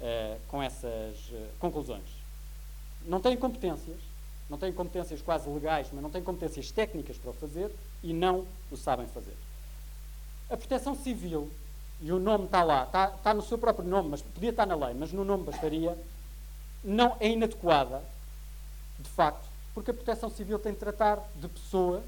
uh, 0.00 0.40
com 0.48 0.62
essas 0.62 1.16
uh, 1.30 1.46
conclusões. 1.58 2.08
Não 3.04 3.20
têm 3.20 3.36
competências, 3.36 3.98
não 4.48 4.56
têm 4.56 4.72
competências 4.72 5.20
quase 5.20 5.48
legais, 5.48 5.88
mas 5.92 6.02
não 6.02 6.10
têm 6.10 6.22
competências 6.22 6.70
técnicas 6.70 7.16
para 7.18 7.30
o 7.30 7.34
fazer 7.34 7.70
e 8.02 8.12
não 8.12 8.46
o 8.70 8.76
sabem 8.76 9.06
fazer. 9.08 9.36
A 10.50 10.56
proteção 10.56 10.94
civil, 10.94 11.50
e 12.00 12.10
o 12.10 12.18
nome 12.18 12.46
está 12.46 12.62
lá, 12.62 12.84
está, 12.84 13.08
está 13.14 13.34
no 13.34 13.42
seu 13.42 13.58
próprio 13.58 13.86
nome, 13.86 14.08
mas 14.08 14.22
podia 14.22 14.50
estar 14.50 14.64
na 14.64 14.74
lei, 14.74 14.94
mas 14.94 15.12
no 15.12 15.24
nome 15.24 15.44
bastaria, 15.44 15.96
não 16.82 17.16
é 17.20 17.28
inadequada, 17.28 18.02
de 18.98 19.08
facto, 19.10 19.47
porque 19.78 19.92
a 19.92 19.94
proteção 19.94 20.28
civil 20.28 20.58
tem 20.58 20.72
de 20.72 20.78
tratar 20.80 21.22
de 21.36 21.46
pessoas, 21.46 22.02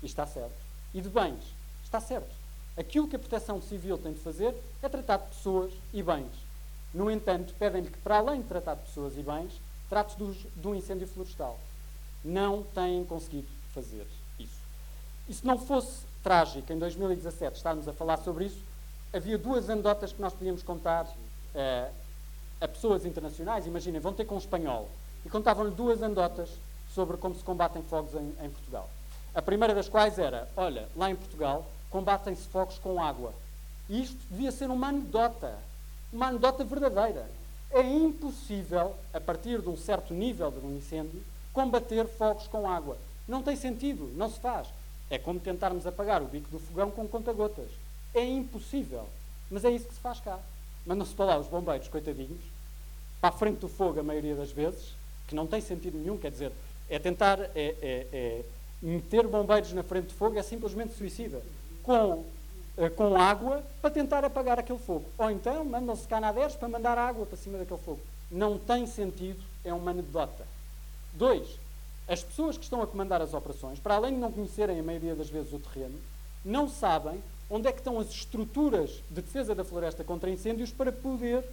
e 0.00 0.06
está 0.06 0.24
certo, 0.24 0.54
e 0.94 1.00
de 1.00 1.08
bens, 1.08 1.42
está 1.82 2.00
certo. 2.00 2.32
Aquilo 2.76 3.08
que 3.08 3.16
a 3.16 3.18
proteção 3.18 3.60
civil 3.60 3.98
tem 3.98 4.12
de 4.12 4.20
fazer 4.20 4.54
é 4.80 4.88
tratar 4.88 5.16
de 5.16 5.26
pessoas 5.26 5.72
e 5.92 6.00
bens. 6.00 6.30
No 6.94 7.10
entanto, 7.10 7.52
pedem-lhe 7.58 7.90
que, 7.90 7.98
para 7.98 8.18
além 8.18 8.40
de 8.40 8.46
tratar 8.46 8.76
de 8.76 8.82
pessoas 8.82 9.18
e 9.18 9.22
bens, 9.22 9.52
trate 9.90 10.16
dos, 10.16 10.36
de 10.54 10.68
um 10.68 10.76
incêndio 10.76 11.08
florestal. 11.08 11.58
Não 12.24 12.62
têm 12.62 13.04
conseguido 13.04 13.48
fazer 13.74 14.06
isso. 14.38 14.60
E 15.28 15.34
se 15.34 15.44
não 15.44 15.58
fosse 15.58 16.02
trágico, 16.22 16.72
em 16.72 16.78
2017, 16.78 17.56
estarmos 17.56 17.88
a 17.88 17.92
falar 17.92 18.18
sobre 18.18 18.44
isso, 18.44 18.62
havia 19.12 19.36
duas 19.36 19.68
anedotas 19.68 20.12
que 20.12 20.22
nós 20.22 20.34
podíamos 20.34 20.62
contar 20.62 21.04
uh, 21.04 21.92
a 22.60 22.68
pessoas 22.68 23.04
internacionais. 23.04 23.66
Imaginem, 23.66 24.00
vão 24.00 24.12
ter 24.12 24.24
com 24.24 24.36
um 24.36 24.38
espanhol. 24.38 24.88
E 25.26 25.28
contavam-lhe 25.28 25.72
duas 25.72 26.00
anedotas 26.00 26.48
sobre 26.98 27.16
como 27.16 27.32
se 27.36 27.44
combatem 27.44 27.80
fogos 27.82 28.12
em, 28.14 28.34
em 28.44 28.50
Portugal. 28.50 28.90
A 29.32 29.40
primeira 29.40 29.72
das 29.72 29.88
quais 29.88 30.18
era: 30.18 30.48
olha, 30.56 30.88
lá 30.96 31.08
em 31.08 31.14
Portugal 31.14 31.64
combatem-se 31.90 32.48
fogos 32.48 32.76
com 32.80 33.00
água. 33.00 33.32
E 33.88 34.02
isto 34.02 34.18
devia 34.28 34.50
ser 34.50 34.68
uma 34.68 34.88
anedota, 34.88 35.56
uma 36.12 36.26
anedota 36.26 36.64
verdadeira. 36.64 37.24
É 37.70 37.82
impossível, 37.82 38.96
a 39.14 39.20
partir 39.20 39.60
de 39.60 39.68
um 39.68 39.76
certo 39.76 40.12
nível 40.12 40.50
de 40.50 40.58
um 40.58 40.76
incêndio, 40.76 41.22
combater 41.52 42.04
fogos 42.08 42.48
com 42.48 42.68
água. 42.68 42.98
Não 43.28 43.44
tem 43.44 43.54
sentido, 43.54 44.12
não 44.16 44.28
se 44.28 44.40
faz. 44.40 44.66
É 45.08 45.18
como 45.18 45.38
tentarmos 45.38 45.86
apagar 45.86 46.20
o 46.20 46.26
bico 46.26 46.50
do 46.50 46.58
fogão 46.58 46.90
com 46.90 47.06
conta-gotas. 47.06 47.68
É 48.12 48.24
impossível. 48.24 49.08
Mas 49.48 49.64
é 49.64 49.70
isso 49.70 49.86
que 49.86 49.94
se 49.94 50.00
faz 50.00 50.18
cá. 50.18 50.40
Mandam-se 50.84 51.14
para 51.14 51.26
lá 51.26 51.38
os 51.38 51.46
bombeiros, 51.46 51.86
coitadinhos, 51.86 52.40
para 53.20 53.28
a 53.30 53.38
frente 53.38 53.58
do 53.58 53.68
fogo 53.68 54.00
a 54.00 54.02
maioria 54.02 54.34
das 54.34 54.50
vezes, 54.50 54.98
que 55.28 55.34
não 55.34 55.46
tem 55.46 55.60
sentido 55.60 55.96
nenhum, 55.96 56.18
quer 56.18 56.30
dizer, 56.32 56.50
é 56.88 56.98
tentar 56.98 57.40
é, 57.40 57.50
é, 57.54 58.06
é 58.12 58.44
meter 58.80 59.26
bombeiros 59.26 59.72
na 59.72 59.82
frente 59.82 60.08
de 60.08 60.14
fogo 60.14 60.38
é 60.38 60.42
simplesmente 60.42 60.94
suicida. 60.94 61.42
Com, 61.82 62.24
é, 62.76 62.88
com 62.88 63.16
água 63.16 63.62
para 63.80 63.90
tentar 63.90 64.24
apagar 64.24 64.58
aquele 64.58 64.78
fogo. 64.78 65.04
Ou 65.16 65.30
então 65.30 65.64
mandam-se 65.64 66.06
canadeiros 66.06 66.54
para 66.54 66.68
mandar 66.68 66.98
água 66.98 67.26
para 67.26 67.36
cima 67.36 67.58
daquele 67.58 67.80
fogo. 67.80 68.00
Não 68.30 68.58
tem 68.58 68.86
sentido, 68.86 69.42
é 69.64 69.72
uma 69.72 69.90
anedota. 69.90 70.46
Dois, 71.14 71.58
as 72.06 72.22
pessoas 72.22 72.56
que 72.56 72.64
estão 72.64 72.80
a 72.82 72.86
comandar 72.86 73.20
as 73.20 73.34
operações, 73.34 73.78
para 73.78 73.96
além 73.96 74.14
de 74.14 74.20
não 74.20 74.32
conhecerem 74.32 74.78
a 74.78 74.82
maioria 74.82 75.14
das 75.14 75.28
vezes 75.28 75.52
o 75.52 75.58
terreno, 75.58 75.98
não 76.44 76.68
sabem 76.68 77.22
onde 77.50 77.68
é 77.68 77.72
que 77.72 77.78
estão 77.78 77.98
as 77.98 78.10
estruturas 78.10 79.02
de 79.10 79.22
defesa 79.22 79.54
da 79.54 79.64
floresta 79.64 80.04
contra 80.04 80.30
incêndios 80.30 80.70
para 80.70 80.92
poder 80.92 81.44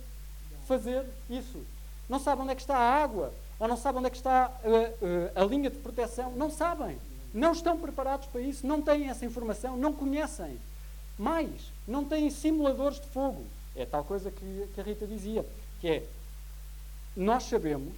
fazer 0.68 1.06
isso. 1.30 1.60
Não 2.08 2.20
sabem 2.20 2.44
onde 2.44 2.52
é 2.52 2.56
que 2.56 2.62
está 2.62 2.78
a 2.78 3.04
água, 3.04 3.34
ou 3.60 3.68
não 3.68 3.78
sabem 3.78 4.00
onde 4.00 4.08
é 4.08 4.10
que 4.10 4.18
está 4.18 4.46
a, 4.46 4.68
eh, 4.68 5.32
a, 5.36 5.42
a 5.42 5.46
linha 5.46 5.70
de 5.70 5.78
proteção. 5.78 6.32
Não 6.32 6.50
sabem. 6.50 6.98
Não 7.34 7.52
estão 7.52 7.78
preparados 7.78 8.28
para 8.28 8.40
isso, 8.40 8.66
não 8.66 8.82
têm 8.82 9.10
essa 9.10 9.26
informação, 9.26 9.76
não 9.76 9.92
conhecem. 9.92 10.58
Mais, 11.18 11.70
não 11.86 12.06
têm 12.06 12.30
simuladores 12.30 13.00
de 13.00 13.08
fogo. 13.08 13.46
É 13.76 13.86
tal 13.86 14.06
coisa 14.06 14.32
que, 14.32 14.70
que 14.74 14.80
a 14.80 14.84
Rita 14.84 15.06
dizia, 15.06 15.46
que 15.82 15.88
é, 15.88 16.04
nós 17.16 17.44
sabemos, 17.44 17.94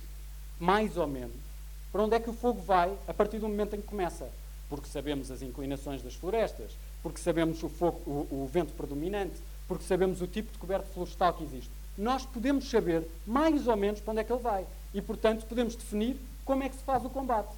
mais 0.59 0.97
ou 0.97 1.05
menos, 1.05 1.35
para 1.91 2.03
onde 2.03 2.15
é 2.15 2.19
que 2.19 2.31
o 2.31 2.33
fogo 2.33 2.61
vai 2.61 2.91
a 3.07 3.13
partir 3.13 3.37
do 3.37 3.47
momento 3.47 3.75
em 3.75 3.81
que 3.81 3.87
começa. 3.87 4.27
Porque 4.69 4.87
sabemos 4.87 5.29
as 5.29 5.43
inclinações 5.43 6.01
das 6.01 6.15
florestas, 6.15 6.71
porque 7.03 7.19
sabemos 7.19 7.61
o, 7.61 7.69
fogo, 7.69 8.01
o, 8.07 8.43
o 8.43 8.49
vento 8.51 8.73
predominante, 8.73 9.35
porque 9.67 9.83
sabemos 9.83 10.19
o 10.19 10.27
tipo 10.27 10.51
de 10.51 10.57
coberto 10.57 10.87
florestal 10.93 11.33
que 11.35 11.43
existe. 11.43 11.69
Nós 11.95 12.25
podemos 12.25 12.67
saber 12.69 13.07
mais 13.25 13.67
ou 13.67 13.75
menos 13.75 13.99
para 13.99 14.11
onde 14.11 14.21
é 14.21 14.23
que 14.23 14.33
ele 14.33 14.41
vai. 14.41 14.65
E, 14.93 15.01
portanto, 15.01 15.45
podemos 15.45 15.75
definir 15.75 16.17
como 16.45 16.63
é 16.63 16.69
que 16.69 16.75
se 16.75 16.83
faz 16.83 17.03
o 17.03 17.09
combate. 17.09 17.53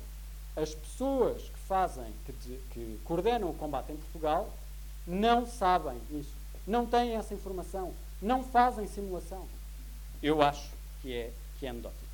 As 0.55 0.73
pessoas 0.73 1.41
que 1.43 1.59
fazem, 1.59 2.11
que, 2.25 2.33
que 2.71 2.99
coordenam 3.03 3.49
o 3.49 3.53
combate 3.53 3.91
em 3.91 3.97
Portugal, 3.97 4.51
não 5.05 5.45
sabem 5.45 5.97
isso. 6.11 6.33
Não 6.67 6.85
têm 6.85 7.15
essa 7.15 7.33
informação. 7.33 7.93
Não 8.21 8.43
fazem 8.43 8.87
simulação. 8.87 9.45
Eu 10.21 10.41
acho 10.41 10.69
que 11.01 11.13
é, 11.13 11.31
que 11.59 11.65
é 11.65 11.69
anedótico. 11.69 12.09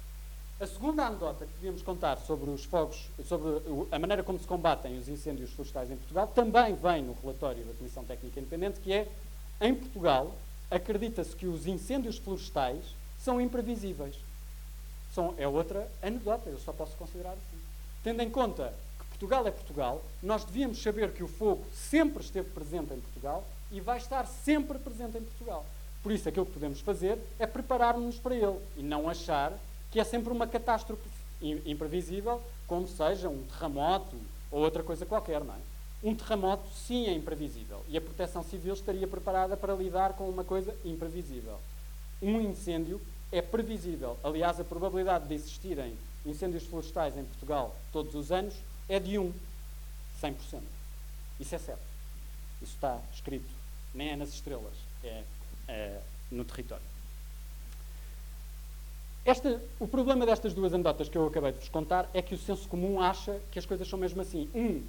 A 0.57 0.65
segunda 0.65 1.05
anedota 1.05 1.45
que 1.45 1.53
podíamos 1.53 1.81
contar 1.81 2.17
sobre 2.19 2.49
os 2.49 2.63
fogos, 2.63 3.09
sobre 3.27 3.61
a 3.91 3.99
maneira 3.99 4.23
como 4.23 4.39
se 4.39 4.47
combatem 4.47 4.97
os 4.97 5.09
incêndios 5.09 5.51
florestais 5.51 5.91
em 5.91 5.97
Portugal, 5.97 6.27
também 6.27 6.73
vem 6.75 7.03
no 7.03 7.13
relatório 7.21 7.65
da 7.65 7.73
Comissão 7.73 8.05
Técnica 8.05 8.39
Independente, 8.39 8.79
que 8.79 8.93
é, 8.93 9.11
em 9.59 9.75
Portugal, 9.75 10.33
acredita-se 10.71 11.35
que 11.35 11.45
os 11.45 11.67
incêndios 11.67 12.17
florestais 12.17 12.85
são 13.19 13.41
imprevisíveis. 13.41 14.15
São, 15.15 15.33
é 15.37 15.47
outra 15.47 15.89
anedota, 16.03 16.49
eu 16.49 16.59
só 16.59 16.73
posso 16.73 16.97
considerar 16.97 17.31
assim. 17.31 17.57
Tendo 18.03 18.21
em 18.21 18.29
conta 18.29 18.73
que 18.99 19.05
Portugal 19.05 19.47
é 19.47 19.51
Portugal, 19.51 20.03
nós 20.21 20.43
devíamos 20.43 20.81
saber 20.83 21.13
que 21.13 21.23
o 21.23 21.27
fogo 21.27 21.63
sempre 21.73 22.21
esteve 22.21 22.49
presente 22.49 22.93
em 22.93 22.99
Portugal 22.99 23.45
e 23.71 23.79
vai 23.79 23.97
estar 23.97 24.27
sempre 24.27 24.77
presente 24.77 25.17
em 25.17 25.21
Portugal. 25.21 25.65
Por 26.03 26.11
isso, 26.11 26.27
aquilo 26.27 26.45
que 26.45 26.51
podemos 26.51 26.81
fazer 26.81 27.17
é 27.39 27.47
preparar-nos 27.47 28.17
para 28.17 28.35
ele 28.35 28.59
e 28.75 28.83
não 28.83 29.07
achar 29.07 29.53
que 29.89 30.01
é 30.01 30.03
sempre 30.03 30.33
uma 30.33 30.45
catástrofe 30.45 31.01
imprevisível, 31.41 32.41
como 32.67 32.85
seja 32.85 33.29
um 33.29 33.41
terremoto 33.43 34.17
ou 34.51 34.61
outra 34.61 34.83
coisa 34.83 35.05
qualquer, 35.05 35.41
não 35.45 35.53
é? 35.53 35.57
Um 36.03 36.13
terremoto, 36.13 36.69
sim, 36.75 37.07
é 37.07 37.13
imprevisível. 37.13 37.81
E 37.87 37.97
a 37.97 38.01
proteção 38.01 38.43
civil 38.43 38.73
estaria 38.73 39.07
preparada 39.07 39.55
para 39.55 39.73
lidar 39.73 40.13
com 40.13 40.27
uma 40.27 40.43
coisa 40.43 40.75
imprevisível. 40.83 41.57
Um 42.21 42.41
incêndio 42.41 42.99
é 43.37 43.41
previsível. 43.41 44.17
Aliás, 44.23 44.59
a 44.61 44.63
probabilidade 44.63 45.27
de 45.27 45.33
existirem 45.33 45.93
incêndios 46.25 46.63
florestais 46.63 47.17
em 47.17 47.25
Portugal 47.25 47.75
todos 47.91 48.15
os 48.15 48.31
anos 48.31 48.55
é 48.87 48.97
de 48.97 49.19
1, 49.19 49.33
100%. 50.21 50.61
Isso 51.39 51.53
é 51.53 51.57
certo. 51.57 51.81
Isso 52.61 52.73
está 52.75 52.97
escrito. 53.13 53.49
Nem 53.93 54.11
é 54.11 54.15
nas 54.15 54.29
estrelas, 54.29 54.73
é, 55.03 55.23
é 55.67 55.99
no 56.31 56.45
território. 56.45 56.85
Esta, 59.25 59.61
o 59.79 59.87
problema 59.87 60.25
destas 60.25 60.53
duas 60.53 60.73
anedotas 60.73 61.09
que 61.09 61.17
eu 61.17 61.27
acabei 61.27 61.51
de 61.51 61.59
vos 61.59 61.69
contar 61.69 62.09
é 62.13 62.21
que 62.21 62.35
o 62.35 62.37
senso 62.37 62.67
comum 62.69 63.01
acha 63.01 63.41
que 63.51 63.59
as 63.59 63.65
coisas 63.65 63.87
são 63.87 63.99
mesmo 63.99 64.21
assim. 64.21 64.49
Um, 64.55 64.81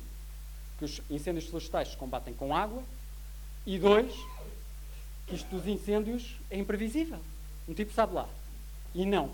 que 0.78 0.84
os 0.84 1.00
incêndios 1.10 1.46
florestais 1.46 1.88
se 1.88 1.96
combatem 1.96 2.34
com 2.34 2.54
água. 2.54 2.82
E 3.66 3.76
dois, 3.76 4.14
que 5.26 5.34
isto 5.34 5.48
dos 5.48 5.66
incêndios 5.66 6.36
é 6.48 6.58
imprevisível. 6.58 7.18
Um 7.68 7.74
tipo 7.74 7.92
sabe 7.92 8.14
lá. 8.14 8.28
E 8.94 9.04
não. 9.04 9.30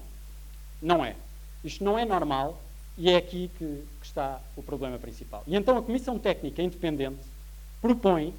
Não 0.80 1.04
é. 1.04 1.16
Isto 1.64 1.84
não 1.84 1.98
é 1.98 2.04
normal 2.04 2.60
e 2.96 3.10
é 3.10 3.16
aqui 3.16 3.50
que, 3.56 3.84
que 4.00 4.06
está 4.06 4.40
o 4.56 4.62
problema 4.62 4.98
principal. 4.98 5.42
E 5.46 5.56
então 5.56 5.76
a 5.76 5.82
Comissão 5.82 6.18
Técnica 6.18 6.62
Independente 6.62 7.20
propõe 7.80 8.34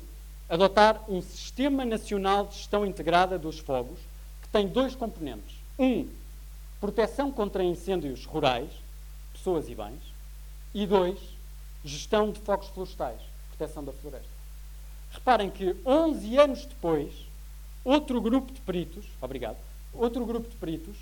adotar 0.50 1.02
um 1.10 1.22
Sistema 1.22 1.86
Nacional 1.86 2.46
de 2.48 2.56
Gestão 2.56 2.86
Integrada 2.86 3.40
dos 3.40 3.60
Fogos 3.60 4.00
que 4.42 4.50
tem 4.50 4.68
dois 4.68 4.96
componentes. 4.96 5.56
Um, 5.80 6.08
proteção 6.80 7.32
contra 7.32 7.64
incêndios 7.64 8.26
rurais, 8.26 8.70
pessoas 9.34 9.70
e 9.70 9.76
bens. 9.76 10.02
E 10.74 10.86
dois, 10.86 11.20
gestão 11.84 12.32
de 12.32 12.40
focos 12.40 12.68
florestais, 12.70 13.20
proteção 13.50 13.84
da 13.84 13.94
floresta. 13.94 14.28
Reparem 15.12 15.50
que 15.50 15.76
11 15.86 16.38
anos 16.38 16.66
depois, 16.66 17.14
outro 17.84 18.20
grupo 18.20 18.52
de 18.52 18.60
peritos, 18.62 19.06
obrigado, 19.22 19.58
outro 19.94 20.26
grupo 20.26 20.50
de 20.50 20.56
peritos 20.56 20.96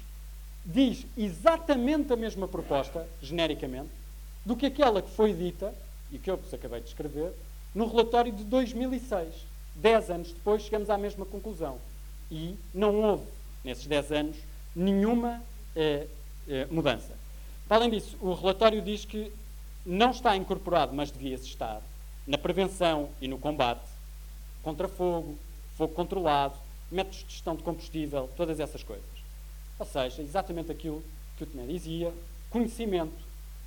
diz 0.66 1.06
exatamente 1.18 2.14
a 2.14 2.16
mesma 2.16 2.48
proposta, 2.48 3.08
genericamente, 3.22 3.90
do 4.46 4.56
que 4.56 4.66
aquela 4.66 5.02
que 5.02 5.10
foi 5.12 5.34
dita, 5.34 5.74
e 6.12 6.18
que 6.18 6.30
eu 6.30 6.38
vos 6.38 6.54
acabei 6.54 6.82
de 6.82 6.88
escrever, 6.88 7.34
no 7.74 7.88
relatório 7.88 8.32
de 8.32 8.44
2006. 8.44 9.34
Dez 9.76 10.10
anos 10.10 10.32
depois 10.32 10.64
chegamos 10.64 10.90
à 10.90 10.98
mesma 10.98 11.26
conclusão. 11.26 11.78
E 12.30 12.56
não 12.74 13.02
houve, 13.02 13.26
nesses 13.64 13.88
dez 13.88 14.12
anos, 14.12 14.36
nenhuma 14.76 15.42
eh, 15.76 16.08
eh, 16.48 16.68
mudança. 16.70 17.14
Além 17.70 17.90
disso, 17.90 18.18
o 18.22 18.34
relatório 18.34 18.82
diz 18.82 19.06
que 19.06 19.32
não 19.86 20.12
está 20.12 20.36
incorporado, 20.36 20.94
mas 20.94 21.12
devia 21.12 21.36
estar, 21.36 21.82
na 22.28 22.38
prevenção 22.38 23.10
e 23.22 23.28
no 23.28 23.38
combate 23.38 23.82
contra 24.62 24.88
fogo, 24.88 25.38
fogo 25.78 25.94
controlado, 25.94 26.56
métodos 26.92 27.20
de 27.20 27.34
gestão 27.34 27.56
de 27.56 27.64
combustível, 27.64 28.30
todas 28.36 28.60
essas 28.60 28.84
coisas. 28.84 29.06
Ou 29.80 29.86
seja, 29.86 30.22
exatamente 30.22 30.72
aquilo 30.72 31.04
que 31.38 31.44
o 31.44 31.48
Tomé 31.48 31.66
dizia, 31.66 32.14
conhecimento, 32.50 33.18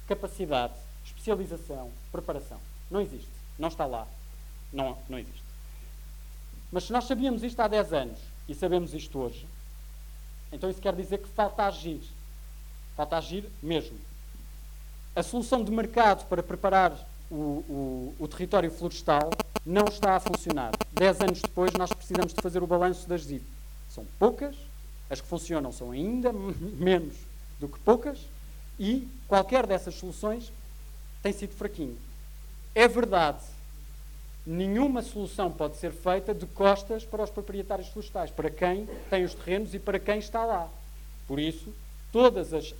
capacidade, 0.06 0.74
especialização, 1.04 1.90
preparação. 2.12 2.60
Não 2.90 3.00
existe. 3.00 3.30
Não 3.58 3.68
está 3.68 3.86
lá. 3.86 4.06
Não, 4.72 4.98
não 5.08 5.18
existe. 5.18 5.42
Mas 6.70 6.84
se 6.84 6.92
nós 6.92 7.04
sabíamos 7.04 7.42
isto 7.42 7.58
há 7.60 7.68
10 7.68 7.92
anos 7.92 8.18
e 8.48 8.54
sabemos 8.54 8.94
isto 8.94 9.18
hoje, 9.18 9.46
então 10.52 10.68
isso 10.68 10.80
quer 10.80 10.94
dizer 10.94 11.18
que 11.18 11.28
falta 11.28 11.64
agir. 11.64 12.02
Falta 12.96 13.16
agir 13.16 13.48
mesmo. 13.62 13.98
A 15.16 15.22
solução 15.22 15.64
de 15.64 15.70
mercado 15.70 16.26
para 16.28 16.42
preparar 16.42 16.96
o, 17.34 18.14
o, 18.18 18.24
o 18.24 18.28
território 18.28 18.70
florestal 18.70 19.30
não 19.66 19.86
está 19.86 20.16
a 20.16 20.20
funcionar. 20.20 20.72
10 20.92 21.20
anos 21.20 21.42
depois, 21.42 21.72
nós 21.72 21.92
precisamos 21.92 22.32
de 22.32 22.40
fazer 22.40 22.62
o 22.62 22.66
balanço 22.66 23.08
das 23.08 23.22
ZIP. 23.22 23.44
São 23.88 24.06
poucas, 24.18 24.54
as 25.10 25.20
que 25.20 25.26
funcionam 25.26 25.72
são 25.72 25.90
ainda 25.90 26.32
menos 26.78 27.14
do 27.58 27.68
que 27.68 27.78
poucas, 27.80 28.20
e 28.78 29.08
qualquer 29.26 29.66
dessas 29.66 29.94
soluções 29.94 30.52
tem 31.22 31.32
sido 31.32 31.54
fraquinho. 31.54 31.96
É 32.74 32.86
verdade, 32.86 33.42
nenhuma 34.46 35.02
solução 35.02 35.50
pode 35.50 35.76
ser 35.76 35.92
feita 35.92 36.34
de 36.34 36.46
costas 36.46 37.04
para 37.04 37.22
os 37.22 37.30
proprietários 37.30 37.88
florestais, 37.88 38.30
para 38.30 38.50
quem 38.50 38.86
tem 39.10 39.24
os 39.24 39.34
terrenos 39.34 39.74
e 39.74 39.78
para 39.78 39.98
quem 39.98 40.18
está 40.18 40.44
lá. 40.44 40.68
Por 41.26 41.40
isso, 41.40 41.72
todas 42.12 42.52
as, 42.52 42.70
uh, 42.70 42.74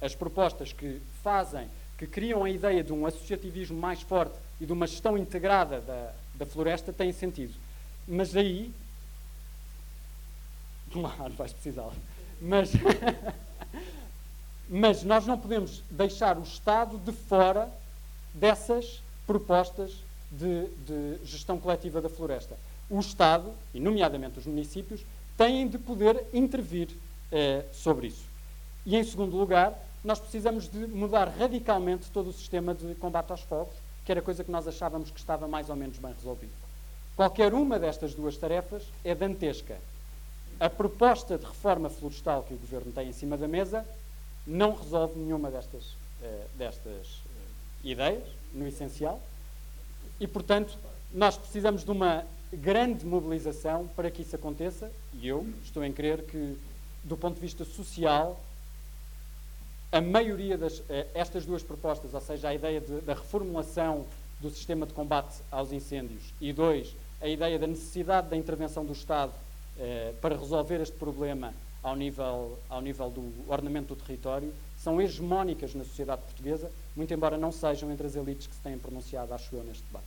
as 0.00 0.14
propostas 0.14 0.72
que 0.72 1.00
fazem, 1.22 1.68
que 2.02 2.06
criam 2.08 2.42
a 2.42 2.50
ideia 2.50 2.82
de 2.82 2.92
um 2.92 3.06
associativismo 3.06 3.78
mais 3.78 4.02
forte 4.02 4.34
e 4.60 4.66
de 4.66 4.72
uma 4.72 4.88
gestão 4.88 5.16
integrada 5.16 5.80
da, 5.80 6.12
da 6.34 6.44
floresta 6.44 6.92
têm 6.92 7.12
sentido. 7.12 7.54
Mas 8.08 8.34
aí. 8.34 8.72
Claro, 10.92 11.32
vais 11.34 11.52
precisá-la. 11.52 11.92
Mas. 12.40 12.72
Mas 14.68 15.04
nós 15.04 15.26
não 15.26 15.38
podemos 15.38 15.82
deixar 15.90 16.38
o 16.38 16.42
Estado 16.42 16.98
de 16.98 17.12
fora 17.12 17.68
dessas 18.34 19.00
propostas 19.24 19.92
de, 20.30 20.66
de, 20.86 21.24
gestão 21.24 21.60
coletiva 21.60 22.00
da 22.00 22.08
floresta. 22.08 22.56
O 22.90 22.98
Estado, 22.98 23.52
e 23.72 23.78
nomeadamente 23.78 24.38
os 24.38 24.46
municípios, 24.46 25.02
têm 25.36 25.68
de 25.68 25.78
poder 25.78 26.24
intervir 26.32 26.88
eh, 27.30 27.64
sobre 27.72 28.08
isso. 28.08 28.24
E, 28.86 28.96
em 28.96 29.04
segundo 29.04 29.36
lugar, 29.36 29.78
nós 30.04 30.18
precisamos 30.18 30.68
de 30.68 30.86
mudar 30.86 31.28
radicalmente 31.28 32.10
todo 32.10 32.30
o 32.30 32.32
sistema 32.32 32.74
de 32.74 32.94
combate 32.96 33.30
aos 33.30 33.42
fogos, 33.42 33.74
que 34.04 34.10
era 34.10 34.20
coisa 34.20 34.42
que 34.42 34.50
nós 34.50 34.66
achávamos 34.66 35.10
que 35.10 35.18
estava 35.18 35.46
mais 35.46 35.70
ou 35.70 35.76
menos 35.76 35.98
bem 35.98 36.12
resolvido. 36.12 36.52
Qualquer 37.14 37.54
uma 37.54 37.78
destas 37.78 38.14
duas 38.14 38.36
tarefas 38.36 38.82
é 39.04 39.14
dantesca. 39.14 39.76
A 40.58 40.68
proposta 40.68 41.38
de 41.38 41.44
reforma 41.44 41.88
florestal 41.88 42.42
que 42.42 42.54
o 42.54 42.58
Governo 42.58 42.92
tem 42.92 43.08
em 43.08 43.12
cima 43.12 43.36
da 43.36 43.46
mesa 43.46 43.86
não 44.46 44.74
resolve 44.74 45.18
nenhuma 45.18 45.50
destas, 45.50 45.84
uh, 45.84 46.48
destas 46.56 47.06
uh, 47.06 47.84
ideias, 47.84 48.26
no 48.52 48.66
essencial, 48.66 49.20
e, 50.18 50.26
portanto, 50.26 50.76
nós 51.12 51.36
precisamos 51.36 51.84
de 51.84 51.90
uma 51.90 52.24
grande 52.52 53.06
mobilização 53.06 53.88
para 53.96 54.10
que 54.10 54.22
isso 54.22 54.36
aconteça, 54.36 54.90
e 55.14 55.26
eu 55.26 55.46
estou 55.64 55.84
em 55.84 55.92
crer 55.92 56.22
que, 56.24 56.56
do 57.02 57.16
ponto 57.16 57.34
de 57.34 57.40
vista 57.40 57.64
social, 57.64 58.38
a 59.92 60.00
maioria 60.00 60.58
das 60.58 60.78
uh, 60.78 60.84
estas 61.14 61.46
duas 61.46 61.62
propostas, 61.62 62.12
ou 62.14 62.20
seja, 62.20 62.48
a 62.48 62.54
ideia 62.54 62.80
de, 62.80 63.00
da 63.02 63.14
reformulação 63.14 64.06
do 64.40 64.50
sistema 64.50 64.86
de 64.86 64.92
combate 64.92 65.36
aos 65.50 65.70
incêndios 65.70 66.22
e 66.40 66.52
dois, 66.52 66.96
a 67.20 67.28
ideia 67.28 67.58
da 67.58 67.66
necessidade 67.66 68.28
da 68.28 68.36
intervenção 68.36 68.84
do 68.84 68.92
Estado 68.92 69.32
para 70.20 70.36
resolver 70.36 70.80
este 70.80 70.96
problema 70.96 71.54
ao 71.82 71.96
nível, 71.96 72.58
ao 72.68 72.80
nível 72.80 73.10
do 73.10 73.32
ornamento 73.48 73.94
do 73.94 73.96
território, 73.96 74.52
são 74.78 75.00
hegemónicas 75.00 75.74
na 75.74 75.84
sociedade 75.84 76.22
portuguesa, 76.22 76.70
muito 76.96 77.12
embora 77.12 77.36
não 77.36 77.52
sejam 77.52 77.90
entre 77.90 78.06
as 78.06 78.16
elites 78.16 78.46
que 78.46 78.54
se 78.54 78.60
têm 78.60 78.78
pronunciado, 78.78 79.32
acho 79.34 79.54
eu, 79.54 79.64
neste 79.64 79.82
debate. 79.84 80.06